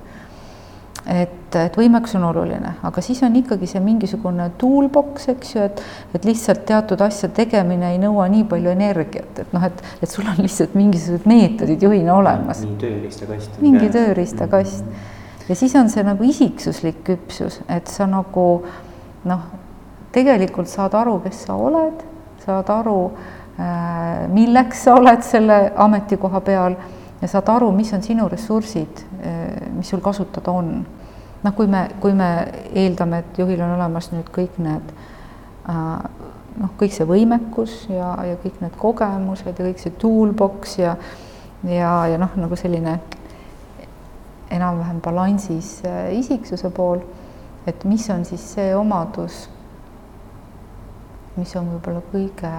et, 1.07 1.57
et 1.57 1.77
võimekus 1.79 2.17
on 2.19 2.25
oluline, 2.29 2.73
aga 2.87 3.03
siis 3.05 3.23
on 3.27 3.37
ikkagi 3.39 3.69
see 3.71 3.83
mingisugune 3.83 4.49
toolbox, 4.61 5.29
eks 5.33 5.55
ju, 5.55 5.67
et, 5.69 5.83
et 6.19 6.27
lihtsalt 6.27 6.65
teatud 6.69 7.03
asja 7.07 7.31
tegemine 7.35 7.93
ei 7.95 8.01
nõua 8.03 8.27
nii 8.33 8.47
palju 8.51 8.73
energiat, 8.73 9.43
et 9.45 9.55
noh, 9.55 9.67
et, 9.69 9.85
et 10.03 10.11
sul 10.11 10.27
on 10.27 10.41
lihtsalt 10.43 10.75
mingisugused 10.79 11.29
meetodid 11.31 11.87
juhina 11.87 12.17
olemas. 12.19 12.65
nii 12.67 12.81
tööriistakast. 12.83 13.61
mingi 13.63 13.93
tööriistakast 13.95 14.85
ja 15.49 15.55
siis 15.55 15.77
on 15.79 15.91
see 15.93 16.05
nagu 16.07 16.27
isiksuslik 16.27 17.05
küpsus, 17.07 17.61
et 17.71 17.87
sa 17.91 18.09
nagu 18.11 18.49
noh, 19.27 19.49
tegelikult 20.15 20.71
saad 20.71 20.95
aru, 20.99 21.21
kes 21.25 21.47
sa 21.47 21.57
oled, 21.61 22.03
saad 22.45 22.71
aru, 22.73 23.01
milleks 24.35 24.85
sa 24.87 24.97
oled 24.99 25.23
selle 25.25 25.61
ametikoha 25.87 26.41
peal 26.45 26.77
ja 27.23 27.29
saad 27.31 27.49
aru, 27.53 27.71
mis 27.73 27.93
on 27.97 28.03
sinu 28.05 28.29
ressursid, 28.29 29.05
mis 29.77 29.91
sul 29.93 30.01
kasutada 30.05 30.53
on. 30.53 30.87
noh, 31.45 31.55
kui 31.55 31.69
me, 31.71 31.87
kui 32.01 32.15
me 32.17 32.31
eeldame, 32.75 33.23
et 33.23 33.39
juhil 33.39 33.61
on 33.63 33.77
olemas 33.77 34.11
nüüd 34.13 34.31
kõik 34.35 34.57
need 34.63 34.95
noh, 35.67 36.73
kõik 36.81 36.95
see 36.95 37.07
võimekus 37.07 37.85
ja, 37.93 38.15
ja 38.27 38.39
kõik 38.43 38.61
need 38.65 38.77
kogemused 38.81 39.53
ja 39.53 39.67
kõik 39.69 39.83
see 39.83 39.95
toolbox 40.01 40.79
ja 40.81 40.97
ja, 41.67 41.93
ja 42.07 42.19
noh, 42.21 42.35
nagu 42.39 42.57
selline 42.59 42.99
enam-vähem 44.53 45.01
balansis 45.03 45.81
isiksuse 46.15 46.71
pool, 46.71 47.03
et 47.67 47.85
mis 47.85 48.05
on 48.15 48.25
siis 48.25 48.43
see 48.55 48.75
omadus, 48.77 49.47
mis 51.37 51.55
on 51.59 51.73
võib-olla 51.75 52.03
kõige 52.13 52.53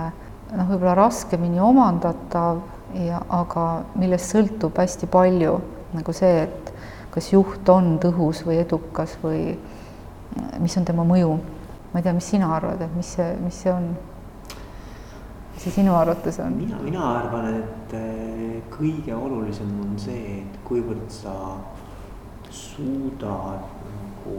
noh, 0.55 0.67
võib-olla 0.67 0.97
raskemini 0.99 1.61
omandatav 1.63 2.61
ja 2.97 3.21
aga 3.33 3.67
millest 3.99 4.33
sõltub 4.33 4.77
hästi 4.77 5.09
palju 5.11 5.57
nagu 5.95 6.13
see, 6.15 6.43
et 6.47 6.73
kas 7.17 7.31
juht 7.33 7.69
on 7.73 7.95
tõhus 7.97 8.43
või 8.45 8.59
edukas 8.61 9.15
või 9.23 9.57
mis 10.61 10.77
on 10.77 10.85
tema 10.85 11.01
mõju. 11.07 11.31
ma 11.89 11.99
ei 11.99 12.03
tea, 12.05 12.13
mis 12.13 12.29
sina 12.29 12.51
arvad, 12.53 12.81
et 12.85 12.93
mis 12.93 13.09
see, 13.15 13.31
mis 13.41 13.57
see 13.63 13.71
on? 13.73 13.87
mis 15.53 15.63
see 15.63 15.73
sinu 15.79 15.95
arvates 15.97 16.37
on? 16.43 16.53
mina, 16.59 16.77
mina 16.83 17.01
arvan, 17.15 17.55
et 17.57 17.95
kõige 18.69 19.15
olulisem 19.17 19.71
on 19.81 19.97
see, 19.97 20.43
et 20.43 20.59
kuivõrd 20.67 21.09
sa 21.09 21.33
suudad 22.53 23.65
nagu 23.87 24.37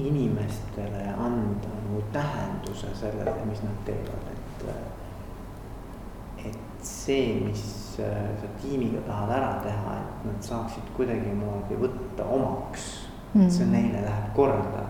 inimestele 0.00 1.10
anda 1.12 1.74
nagu 1.74 2.00
tähenduse 2.12 2.94
sellele, 2.96 3.36
mis 3.50 3.60
nad 3.64 3.84
teevad, 3.84 4.32
et 4.32 4.64
et 6.46 6.86
see, 6.86 7.34
mis 7.44 7.85
sa 7.96 8.52
tiimiga 8.60 9.00
tahad 9.06 9.32
ära 9.38 9.52
teha, 9.64 9.96
et 10.00 10.24
nad 10.28 10.44
saaksid 10.44 10.92
kuidagimoodi 10.96 11.78
võtta 11.80 12.26
omaks 12.36 12.88
mm. 13.34 13.50
see 13.52 13.68
neile 13.70 14.02
läheb 14.04 14.32
korda, 14.36 14.86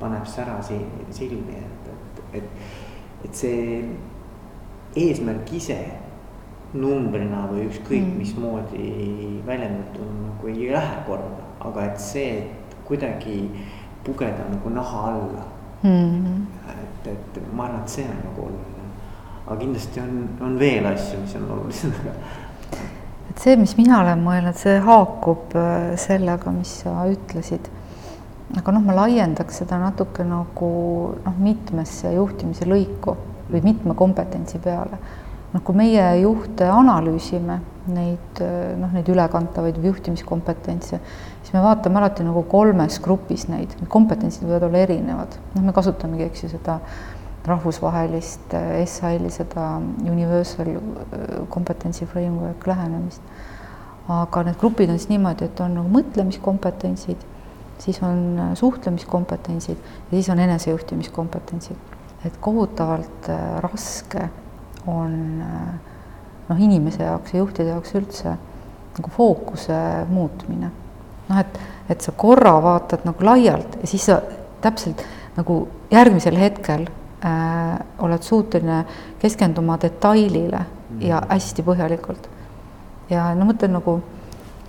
paneb 0.00 0.26
sära 0.28 0.58
silmi, 0.64 1.60
et, 1.60 1.92
et, 1.94 2.24
et, 2.40 2.66
et 3.24 3.38
see 3.42 3.78
eesmärk 4.94 5.52
ise 5.56 5.78
numbrina 6.74 7.44
või 7.50 7.68
ükskõik 7.68 8.02
mm. 8.02 8.18
mismoodi 8.18 8.90
väljendatuna 9.46 10.28
nagu 10.28 10.50
ei 10.50 10.70
lähe 10.74 11.00
korda, 11.08 11.48
aga 11.64 11.88
et 11.90 12.02
see, 12.02 12.38
et 12.42 12.78
kuidagi 12.84 13.38
pugeda 14.04 14.48
nagu 14.50 14.72
naha 14.74 15.04
alla 15.14 15.44
mm. 15.86 16.46
et, 16.74 17.12
et 17.14 17.42
ma 17.52 17.68
arvan, 17.68 17.82
et 17.84 17.96
see 17.96 18.06
on 18.10 18.22
nagu 18.26 18.48
oluline 18.48 18.73
aga 19.44 19.58
kindlasti 19.60 20.00
on, 20.00 20.12
on 20.40 20.56
veel 20.58 20.86
asju, 20.88 21.20
mis 21.20 21.34
on 21.36 21.48
olulised, 21.52 21.96
et 23.30 23.42
see, 23.42 23.56
mis 23.60 23.74
mina 23.76 23.98
olen 24.00 24.22
mõelnud, 24.24 24.56
see 24.56 24.78
haakub 24.84 25.52
sellega, 26.00 26.52
mis 26.54 26.78
sa 26.84 27.02
ütlesid. 27.10 27.68
aga 28.54 28.72
noh, 28.72 28.84
ma 28.86 28.94
laiendaks 29.02 29.60
seda 29.60 29.80
natuke 29.82 30.24
nagu 30.24 30.70
noh, 31.18 31.36
mitmesse 31.42 32.14
juhtimise 32.14 32.68
lõiku 32.70 33.16
või 33.50 33.60
mitme 33.66 33.96
kompetentsi 33.98 34.60
peale. 34.64 34.98
noh, 35.52 35.62
kui 35.62 35.76
meie 35.76 36.06
juhte 36.22 36.70
analüüsime, 36.70 37.60
neid 37.92 38.40
noh, 38.80 38.94
neid 38.96 39.10
ülekantavaid 39.12 39.76
juhtimiskompetentse, 39.84 41.00
siis 41.42 41.52
me 41.52 41.60
vaatame 41.66 42.00
alati 42.00 42.24
nagu 42.24 42.46
kolmes 42.48 42.96
grupis 43.04 43.44
neid, 43.52 43.76
kompetentsid 43.92 44.46
võivad 44.48 44.70
olla 44.70 44.86
erinevad, 44.86 45.36
noh, 45.52 45.66
me 45.68 45.76
kasutamegi, 45.76 46.30
eks 46.30 46.46
ju, 46.46 46.54
seda 46.56 46.78
rahvusvahelist 47.46 48.54
SAL-i 48.86 49.30
seda 49.32 49.66
universal 50.10 50.70
kompetentsi 51.52 52.06
framework 52.06 52.66
lähenemist. 52.66 53.22
aga 54.08 54.42
need 54.44 54.56
grupid 54.60 54.90
on 54.92 54.98
siis 54.98 55.08
niimoodi, 55.08 55.46
et 55.48 55.60
on 55.64 55.78
nagu 55.78 55.88
mõtlemiskompetentsid, 55.88 57.22
siis 57.80 58.02
on 58.04 58.40
suhtlemiskompetentsid 58.54 59.76
ja 59.78 60.10
siis 60.10 60.28
on 60.28 60.38
enesejuhtimiskompetentsid. 60.38 61.76
et 62.24 62.36
kohutavalt 62.40 63.28
raske 63.60 64.28
on 64.86 65.42
noh, 66.48 66.58
inimese 66.60 67.04
jaoks 67.04 67.32
ja 67.32 67.38
juhtide 67.38 67.68
jaoks 67.68 67.94
üldse 67.94 68.36
nagu 68.96 69.10
fookuse 69.10 69.76
muutmine. 70.08 70.70
noh, 71.28 71.38
et, 71.38 71.60
et 71.88 72.00
sa 72.00 72.12
korra 72.12 72.56
vaatad 72.62 73.04
nagu 73.04 73.24
laialt 73.24 73.78
ja 73.80 73.86
siis 73.86 74.06
sa 74.06 74.20
täpselt 74.64 75.04
nagu 75.36 75.64
järgmisel 75.90 76.36
hetkel 76.38 76.86
äh, 77.24 77.78
oled 77.98 78.22
suuteline 78.22 78.84
keskenduma 79.18 79.78
detailile 79.82 80.58
mm 80.58 80.98
-hmm. 80.98 81.06
ja 81.06 81.22
hästi 81.28 81.62
põhjalikult. 81.62 82.28
ja 83.10 83.34
no 83.34 83.44
mõtlen 83.44 83.72
nagu 83.72 84.02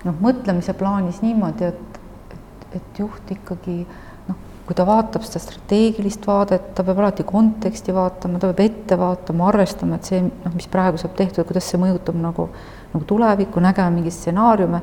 noh, 0.04 0.16
mõtlemise 0.22 0.74
plaanis 0.74 1.22
niimoodi, 1.22 1.64
et, 1.64 2.00
et, 2.34 2.76
et 2.76 3.00
juht 3.00 3.32
ikkagi 3.32 3.88
noh, 4.28 4.36
kui 4.66 4.76
ta 4.76 4.86
vaatab 4.86 5.24
seda 5.24 5.40
strateegilist 5.40 6.28
vaadet, 6.28 6.74
ta 6.76 6.84
peab 6.84 7.00
alati 7.00 7.24
konteksti 7.24 7.94
vaatama, 7.94 8.40
ta 8.40 8.48
peab 8.48 8.60
ette 8.60 8.98
vaatama, 8.98 9.48
arvestama, 9.48 9.96
et 9.96 10.04
see 10.04 10.22
noh, 10.22 10.54
mis 10.54 10.68
praegu 10.68 10.98
saab 10.98 11.16
tehtud, 11.16 11.46
kuidas 11.46 11.70
see 11.70 11.82
mõjutab 11.82 12.16
nagu, 12.16 12.50
nagu 12.94 13.06
tulevikku, 13.06 13.60
nägema 13.60 13.90
mingeid 13.90 14.14
stsenaariume. 14.14 14.82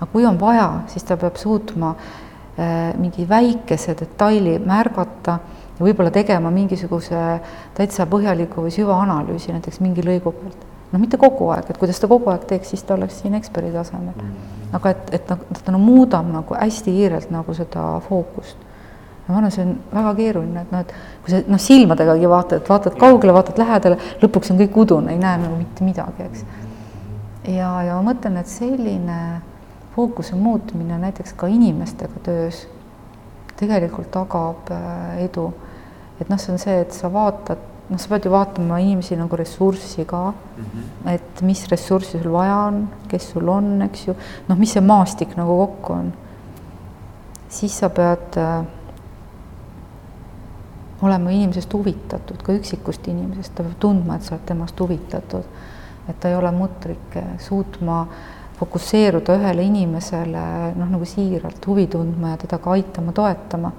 aga 0.00 0.12
kui 0.12 0.26
on 0.26 0.40
vaja, 0.40 0.80
siis 0.86 1.04
ta 1.04 1.16
peab 1.16 1.36
suutma 1.36 1.90
äh, 1.90 2.25
mingi 2.96 3.26
väikese 3.28 3.92
detaili 3.98 4.56
märgata 4.58 5.38
ja 5.76 5.84
võib-olla 5.84 6.12
tegema 6.12 6.50
mingisuguse 6.52 7.22
täitsa 7.76 8.06
põhjaliku 8.10 8.64
või 8.64 8.72
süvaanalüüsi 8.74 9.52
näiteks 9.54 9.80
mingi 9.84 10.04
lõigu 10.04 10.32
pealt. 10.32 10.66
no 10.92 11.00
mitte 11.02 11.18
kogu 11.20 11.50
aeg, 11.52 11.70
et 11.70 11.78
kuidas 11.78 12.00
ta 12.00 12.08
kogu 12.08 12.30
aeg 12.32 12.46
teeks, 12.48 12.70
siis 12.72 12.84
ta 12.86 12.94
oleks 12.94 13.20
siin 13.20 13.34
eksperdi 13.36 13.72
tasemel 13.74 14.14
mm. 14.14 14.54
Aga 14.74 14.90
et, 14.90 15.10
et 15.14 15.28
noh, 15.30 15.42
ta 15.64 15.72
no 15.72 15.78
muudab 15.78 16.26
nagu 16.26 16.56
hästi 16.56 16.92
kiirelt 16.92 17.30
nagu 17.30 17.54
seda 17.54 17.84
fookust. 18.08 18.56
ma 19.28 19.36
arvan, 19.38 19.50
see 19.50 19.64
on 19.66 19.74
väga 19.92 20.14
keeruline, 20.14 20.62
et 20.62 20.72
noh, 20.72 20.82
et 20.84 20.94
kui 21.24 21.32
sa 21.34 21.42
noh, 21.50 21.60
silmadegagi 21.60 22.28
vaatad, 22.30 22.62
vaatad 22.68 22.96
kaugele, 22.98 23.34
vaatad 23.34 23.58
lähedale, 23.58 23.98
lõpuks 24.22 24.52
on 24.52 24.60
kõik 24.60 24.78
udune, 24.84 25.12
ei 25.12 25.18
näe 25.18 25.40
nagu 25.42 25.56
mitte 25.58 25.84
midagi, 25.84 26.28
eks. 26.28 26.44
ja, 27.50 27.70
ja 27.88 27.98
ma 27.98 28.12
mõtlen, 28.12 28.38
et 28.38 28.50
selline 28.50 29.18
fookuse 29.96 30.36
muutmine 30.36 30.98
näiteks 30.98 31.32
ka 31.32 31.46
inimestega 31.46 32.20
töös 32.22 32.66
tegelikult 33.56 34.10
tagab 34.12 34.68
äh, 34.70 35.24
edu. 35.24 35.52
et 36.20 36.28
noh, 36.28 36.38
see 36.40 36.52
on 36.52 36.60
see, 36.60 36.76
et 36.80 36.92
sa 36.92 37.08
vaatad 37.12 37.60
noh, 37.88 38.00
sa 38.00 38.10
pead 38.10 38.26
ju 38.26 38.32
vaatama 38.32 38.78
inimesi 38.82 39.16
nagu 39.16 39.36
ressurssi 39.36 40.04
ka 40.04 40.22
mm, 40.30 40.64
-hmm. 40.64 41.10
et 41.14 41.42
mis 41.42 41.66
ressurssi 41.68 42.20
sul 42.22 42.32
vaja 42.32 42.56
on, 42.56 42.88
kes 43.08 43.30
sul 43.30 43.48
on, 43.48 43.82
eks 43.82 44.06
ju, 44.08 44.16
noh, 44.48 44.58
mis 44.58 44.72
see 44.72 44.82
maastik 44.84 45.36
nagu 45.36 45.56
kokku 45.66 45.92
on. 45.92 46.12
siis 47.48 47.78
sa 47.78 47.88
pead 47.88 48.36
äh, 48.36 48.64
olema 51.02 51.30
inimesest 51.30 51.72
huvitatud, 51.72 52.42
ka 52.42 52.52
üksikust 52.52 53.08
inimesest, 53.08 53.54
ta 53.54 53.62
peab 53.62 53.78
tundma, 53.78 54.16
et 54.16 54.22
sa 54.22 54.34
oled 54.34 54.46
temast 54.46 54.80
huvitatud. 54.80 55.44
et 56.08 56.20
ta 56.20 56.28
ei 56.28 56.36
ole 56.36 56.50
mutrik, 56.50 57.16
suutma 57.38 58.06
fokusseeruda 58.56 59.36
ühele 59.36 59.66
inimesele 59.68 60.42
noh, 60.78 60.88
nagu 60.88 61.04
siiralt 61.08 61.66
huvi 61.68 61.86
tundma 61.92 62.34
ja 62.34 62.40
teda 62.40 62.58
ka 62.62 62.72
aitama, 62.76 63.12
toetama, 63.16 63.72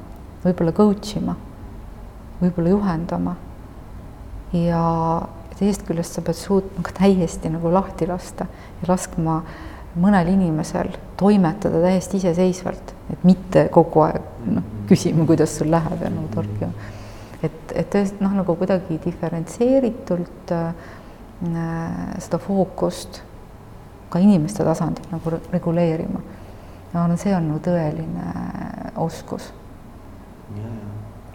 võib-olla 0.43 0.73
coach 0.77 1.17
ima, 1.17 1.33
võib-olla 2.41 2.75
juhendama 2.75 3.33
ja 4.53 4.83
teisest 5.57 5.87
küljest 5.87 6.17
sa 6.17 6.23
pead 6.25 6.37
suutma 6.37 6.85
ka 6.85 6.93
täiesti 6.99 7.49
nagu 7.51 7.71
lahti 7.73 8.07
lasta 8.09 8.45
ja 8.81 8.91
laskma 8.91 9.39
mõnel 9.97 10.29
inimesel 10.35 10.91
toimetada 11.17 11.81
täiesti 11.81 12.19
iseseisvalt, 12.21 12.93
et 13.09 13.23
mitte 13.25 13.65
kogu 13.73 14.03
aeg 14.05 14.27
noh, 14.45 14.67
küsima, 14.89 15.25
kuidas 15.25 15.57
sul 15.57 15.71
läheb 15.73 16.03
ja 16.05 16.11
nagu 16.13 16.29
torkima. 16.35 16.93
et, 17.41 17.73
et 17.73 17.89
tõesti 17.95 18.21
noh, 18.21 18.35
nagu 18.37 18.55
kuidagi 18.59 18.99
diferentseeritult 19.03 20.53
äh, 20.53 20.69
seda 22.21 22.39
fookust 22.41 23.23
ka 24.09 24.19
inimeste 24.19 24.63
tasandil 24.63 25.05
nagu 25.11 25.37
reguleerima. 25.51 26.21
arvan, 26.93 27.17
see 27.17 27.35
on 27.35 27.49
nagu 27.51 27.59
tõeline 27.61 28.31
oskus. 29.03 29.51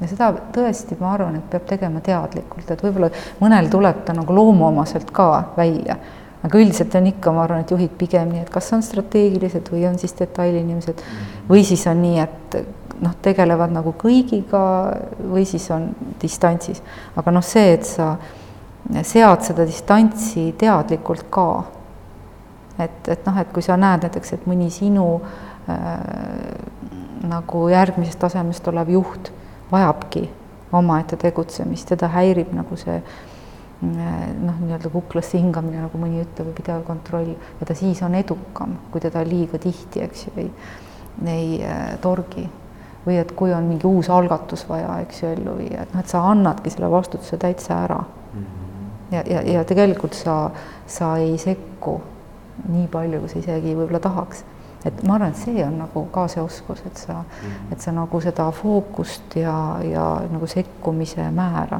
Ja 0.00 0.08
seda 0.10 0.32
tõesti, 0.54 0.96
ma 0.98 1.12
arvan, 1.14 1.36
et 1.38 1.46
peab 1.52 1.68
tegema 1.68 2.00
teadlikult, 2.02 2.70
et 2.70 2.80
võib-olla 2.82 3.12
mõnel 3.38 3.68
tuleb 3.70 4.02
ta 4.06 4.16
nagu 4.16 4.34
loomuomaselt 4.34 5.12
ka 5.14 5.28
välja, 5.54 5.94
aga 6.42 6.58
üldiselt 6.58 6.96
on 6.98 7.06
ikka, 7.12 7.34
ma 7.36 7.44
arvan, 7.44 7.62
et 7.62 7.70
juhid 7.70 7.92
pigem 8.00 8.32
nii, 8.32 8.42
et 8.42 8.50
kas 8.50 8.72
on 8.74 8.82
strateegilised 8.82 9.70
või 9.70 9.84
on 9.86 10.00
siis 10.02 10.16
detailinimesed 10.18 11.04
või 11.50 11.62
siis 11.68 11.86
on 11.86 12.02
nii, 12.02 12.24
et 12.24 12.56
noh, 13.02 13.14
tegelevad 13.22 13.74
nagu 13.74 13.94
kõigiga 13.98 14.64
või 15.20 15.44
siis 15.48 15.68
on 15.74 15.90
distantsis, 16.22 16.82
aga 17.18 17.34
noh, 17.34 17.44
see, 17.46 17.76
et 17.76 17.86
sa 17.86 18.16
sead 19.06 19.46
seda 19.46 19.66
distantsi 19.68 20.50
teadlikult 20.58 21.28
ka. 21.30 21.46
Et, 22.78 23.08
et 23.08 23.26
noh, 23.26 23.38
et 23.38 23.52
kui 23.52 23.62
sa 23.62 23.76
näed 23.76 24.06
näiteks, 24.06 24.32
et 24.36 24.46
mõni 24.48 24.70
sinu 24.72 25.06
äh, 25.20 25.90
nagu 27.28 27.66
järgmisest 27.70 28.20
tasemest 28.22 28.68
olev 28.72 28.90
juht 28.90 29.32
vajabki 29.72 30.28
omaette 30.72 31.18
tegutsemist, 31.20 31.88
teda 31.92 32.08
häirib 32.12 32.52
nagu 32.56 32.76
see 32.80 32.96
noh, 33.82 34.56
nii-öelda 34.62 34.90
kuklasse 34.92 35.40
hingamine, 35.40 35.82
nagu 35.82 35.98
mõni 35.98 36.22
ütleb, 36.22 36.48
või 36.48 36.56
pidev 36.56 36.84
kontroll 36.86 37.32
ja 37.34 37.66
ta 37.66 37.74
siis 37.76 38.02
on 38.06 38.14
edukam, 38.14 38.76
kui 38.92 39.02
teda 39.02 39.24
liiga 39.26 39.58
tihti, 39.62 40.04
eks 40.06 40.26
ju, 40.28 40.34
ei, 40.38 40.50
ei 41.26 41.48
äh, 41.66 41.86
torgi. 42.02 42.48
või 43.02 43.16
et 43.18 43.32
kui 43.34 43.50
on 43.50 43.64
mingi 43.66 43.86
uus 43.86 44.06
algatus 44.14 44.62
vaja, 44.68 45.00
eks 45.02 45.22
ju, 45.22 45.32
ellu 45.34 45.56
viia, 45.58 45.82
et 45.82 45.94
noh, 45.94 46.00
et 46.04 46.08
sa 46.08 46.20
annadki 46.30 46.70
selle 46.70 46.90
vastutuse 46.90 47.36
täitsa 47.36 47.80
ära. 47.84 47.98
ja, 49.10 49.22
ja, 49.26 49.42
ja 49.42 49.64
tegelikult 49.64 50.14
sa, 50.14 50.50
sa 50.86 51.16
ei 51.18 51.34
sekku 51.38 52.00
nii 52.68 52.86
palju, 52.92 53.22
kui 53.22 53.32
sa 53.32 53.40
isegi 53.40 53.74
võib-olla 53.76 54.00
tahaks. 54.02 54.44
Et 54.84 55.02
ma 55.06 55.14
arvan, 55.14 55.30
et 55.30 55.38
see 55.38 55.62
on 55.62 55.76
nagu 55.78 56.04
ka 56.10 56.26
see 56.30 56.42
oskus, 56.42 56.82
et 56.86 56.98
sa, 56.98 57.20
et 57.70 57.80
sa 57.80 57.92
nagu 57.94 58.20
seda 58.20 58.48
fookust 58.54 59.36
ja, 59.38 59.54
ja 59.86 60.06
nagu 60.30 60.48
sekkumise 60.50 61.28
määra 61.34 61.78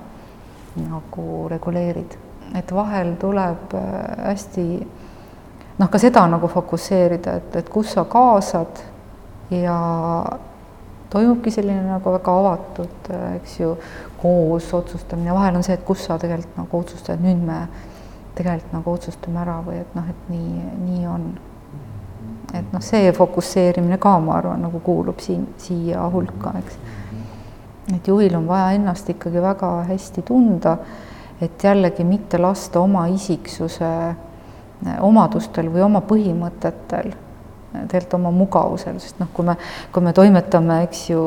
nagu 0.78 1.48
reguleerid, 1.50 2.14
et 2.56 2.70
vahel 2.72 3.16
tuleb 3.20 3.74
äh, 3.76 3.90
hästi 4.28 4.64
noh, 5.78 5.90
ka 5.90 6.00
seda 6.00 6.24
nagu 6.30 6.48
fokusseerida, 6.48 7.36
et, 7.40 7.58
et 7.60 7.68
kus 7.72 7.92
sa 7.96 8.06
kaasad 8.08 8.80
ja 9.52 9.76
toimubki 11.12 11.52
selline 11.52 11.84
nagu 11.90 12.14
väga 12.14 12.36
avatud, 12.40 13.10
äh, 13.12 13.26
eks 13.40 13.58
ju, 13.60 13.74
koos 14.22 14.70
otsustamine, 14.78 15.34
vahel 15.34 15.58
on 15.58 15.66
see, 15.66 15.76
et 15.76 15.84
kus 15.84 16.06
sa 16.06 16.18
tegelikult 16.22 16.62
nagu 16.62 16.80
otsustad, 16.84 17.20
nüüd 17.20 17.42
me 17.44 17.64
tegelikult 18.34 18.72
nagu 18.72 18.92
otsustame 18.92 19.40
ära 19.42 19.58
või 19.66 19.80
et 19.82 19.96
noh, 19.96 20.08
et 20.08 20.28
nii, 20.32 20.66
nii 20.86 21.06
on 21.10 21.26
et 22.52 22.72
noh, 22.72 22.82
see 22.84 23.12
fokusseerimine 23.16 23.98
ka, 24.00 24.16
ma 24.20 24.36
arvan, 24.40 24.62
nagu 24.66 24.80
kuulub 24.84 25.22
siin 25.24 25.46
siia 25.60 26.04
hulka, 26.12 26.52
eks. 26.60 26.76
et 27.96 28.08
juhil 28.08 28.36
on 28.38 28.46
vaja 28.48 28.72
ennast 28.76 29.08
ikkagi 29.12 29.42
väga 29.42 29.72
hästi 29.88 30.24
tunda, 30.28 30.76
et 31.42 31.64
jällegi 31.64 32.04
mitte 32.06 32.38
lasta 32.40 32.80
oma 32.80 33.06
isiksuse 33.12 33.90
omadustel 35.00 35.68
või 35.72 35.84
oma 35.86 36.02
põhimõtetel 36.06 37.12
tegelikult 37.72 38.18
oma 38.18 38.30
mugavusel, 38.36 38.98
sest 39.00 39.20
noh, 39.22 39.30
kui 39.32 39.46
me, 39.48 39.54
kui 39.94 40.04
me 40.04 40.12
toimetame, 40.12 40.82
eks 40.86 41.06
ju, 41.08 41.22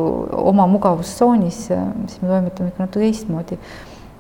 oma 0.46 0.68
mugavustsoonis, 0.70 1.62
siis 1.72 2.20
me 2.22 2.30
toimetame 2.30 2.70
ikka 2.70 2.84
natuke 2.84 3.08
teistmoodi 3.08 3.58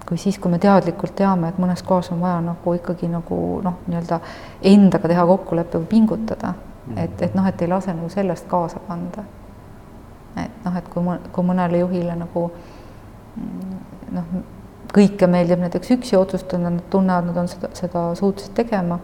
kui 0.05 0.17
siis, 0.21 0.37
kui 0.39 0.51
me 0.51 0.59
teadlikult 0.61 1.15
teame, 1.17 1.49
et 1.49 1.57
mõnes 1.57 1.81
kohas 1.83 2.11
on 2.13 2.21
vaja 2.21 2.37
nagu 2.45 2.73
ikkagi 2.77 3.09
nagu 3.09 3.41
noh, 3.65 3.81
nii-öelda 3.87 4.19
endaga 4.61 5.09
teha 5.09 5.25
kokkulepe 5.25 5.81
või 5.81 5.91
pingutada 5.95 6.53
et, 6.97 7.21
et 7.21 7.35
noh, 7.35 7.47
et 7.47 7.61
ei 7.61 7.69
lase 7.69 7.93
nagu 7.93 8.09
sellest 8.09 8.47
kaasa 8.49 8.79
kanda. 8.87 9.23
et 10.37 10.65
noh, 10.65 10.77
et 10.77 10.87
kui, 10.91 11.17
kui 11.31 11.47
mõnele 11.47 11.79
juhile 11.79 12.15
nagu 12.19 12.45
noh, 14.15 14.33
kõike 14.95 15.27
meeldib 15.31 15.63
näiteks 15.63 15.93
üksi 15.95 16.17
otsustada, 16.19 16.69
nad 16.69 16.83
tunnevad, 16.91 17.29
nad 17.29 17.39
on 17.43 17.49
seda, 17.51 17.71
seda 17.75 18.05
suutelised 18.19 18.55
tegema, 18.55 18.99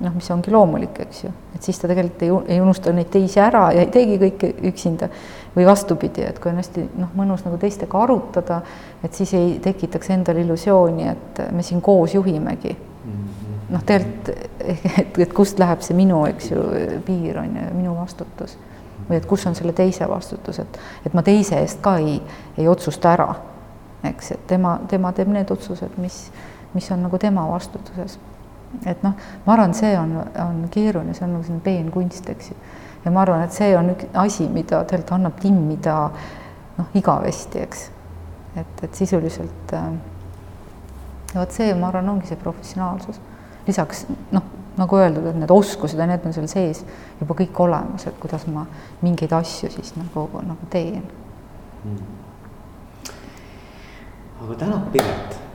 noh, 0.00 0.14
mis 0.14 0.30
ongi 0.30 0.52
loomulik, 0.52 1.00
eks 1.06 1.24
ju, 1.24 1.32
et 1.54 1.62
siis 1.62 1.78
ta 1.80 1.88
tegelikult 1.88 2.22
ei, 2.22 2.56
ei 2.56 2.60
unusta 2.60 2.92
neid 2.92 3.08
teisi 3.12 3.40
ära 3.40 3.70
ja 3.74 3.84
ei 3.84 3.92
teegi 3.92 4.20
kõike 4.22 4.52
üksinda. 4.72 5.08
või 5.56 5.64
vastupidi, 5.64 6.20
et 6.20 6.36
kui 6.38 6.50
on 6.50 6.58
hästi 6.60 6.82
noh, 7.00 7.14
mõnus 7.16 7.46
nagu 7.46 7.56
teistega 7.56 8.02
arutada, 8.02 8.58
et 9.04 9.14
siis 9.16 9.32
ei 9.34 9.54
tekitaks 9.64 10.10
endale 10.12 10.42
illusiooni, 10.44 11.08
et 11.08 11.40
me 11.52 11.62
siin 11.64 11.80
koos 11.80 12.14
juhimegi 12.14 12.76
mm. 12.76 13.12
-hmm 13.12 13.46
noh, 13.68 13.82
tegelikult, 13.86 14.30
et, 14.60 15.18
et 15.18 15.34
kust 15.34 15.58
läheb 15.58 15.82
see 15.84 15.96
minu, 15.98 16.22
eks 16.30 16.50
ju, 16.52 16.62
piir 17.06 17.40
on 17.42 17.58
ju, 17.58 17.66
minu 17.76 17.96
vastutus. 17.98 18.56
või 19.06 19.20
et 19.20 19.26
kus 19.28 19.44
on 19.46 19.54
selle 19.54 19.72
teise 19.76 20.08
vastutus, 20.08 20.58
et, 20.58 20.78
et 21.06 21.14
ma 21.14 21.22
teise 21.22 21.60
eest 21.62 21.78
ka 21.82 21.96
ei, 22.02 22.16
ei 22.58 22.68
otsusta 22.68 23.12
ära. 23.12 23.28
eks, 24.04 24.30
et 24.32 24.46
tema, 24.46 24.78
tema 24.88 25.12
teeb 25.12 25.28
need 25.34 25.50
otsused, 25.50 25.98
mis, 26.02 26.30
mis 26.74 26.90
on 26.90 27.02
nagu 27.02 27.18
tema 27.18 27.46
vastutuses. 27.50 28.18
Et 28.84 29.02
noh, 29.04 29.14
ma 29.46 29.54
arvan, 29.54 29.74
see 29.74 29.92
on, 29.98 30.16
on 30.42 30.64
keeruline, 30.72 31.14
see 31.14 31.24
on 31.26 31.36
nagu 31.36 31.46
selline 31.46 31.64
peenkunst, 31.64 32.28
eks 32.32 32.50
ju. 32.50 32.56
ja 33.04 33.12
ma 33.14 33.22
arvan, 33.22 33.44
et 33.46 33.54
see 33.54 33.76
on 33.78 33.92
üks 33.94 34.10
asi, 34.24 34.48
mida 34.52 34.82
tegelikult 34.84 35.14
annab 35.18 35.38
timmida 35.40 35.96
noh, 36.76 36.90
igavesti, 36.98 37.62
eks. 37.64 37.86
et, 38.56 38.84
et 38.84 38.98
sisuliselt 38.98 39.74
äh, 39.76 39.88
vot 41.34 41.52
see, 41.52 41.72
ma 41.74 41.90
arvan, 41.90 42.14
ongi 42.16 42.30
see 42.30 42.40
professionaalsus 42.40 43.20
lisaks 43.66 44.04
noh, 44.34 44.44
nagu 44.76 44.98
öeldud, 45.00 45.24
et 45.30 45.40
need 45.40 45.52
oskused 45.52 45.98
ja 45.98 46.06
need 46.08 46.26
on 46.28 46.36
seal 46.36 46.50
sees 46.50 46.82
juba 47.20 47.38
kõik 47.38 47.62
olemas, 47.64 48.06
et 48.06 48.20
kuidas 48.20 48.44
ma 48.52 48.66
mingeid 49.02 49.32
asju 49.36 49.72
siis 49.72 49.94
nagu, 49.96 50.28
nagu 50.46 50.70
teen 50.72 51.02
mm.. 51.86 52.14
aga 54.44 54.60
tänan, 54.62 54.86
Piret 54.92 55.45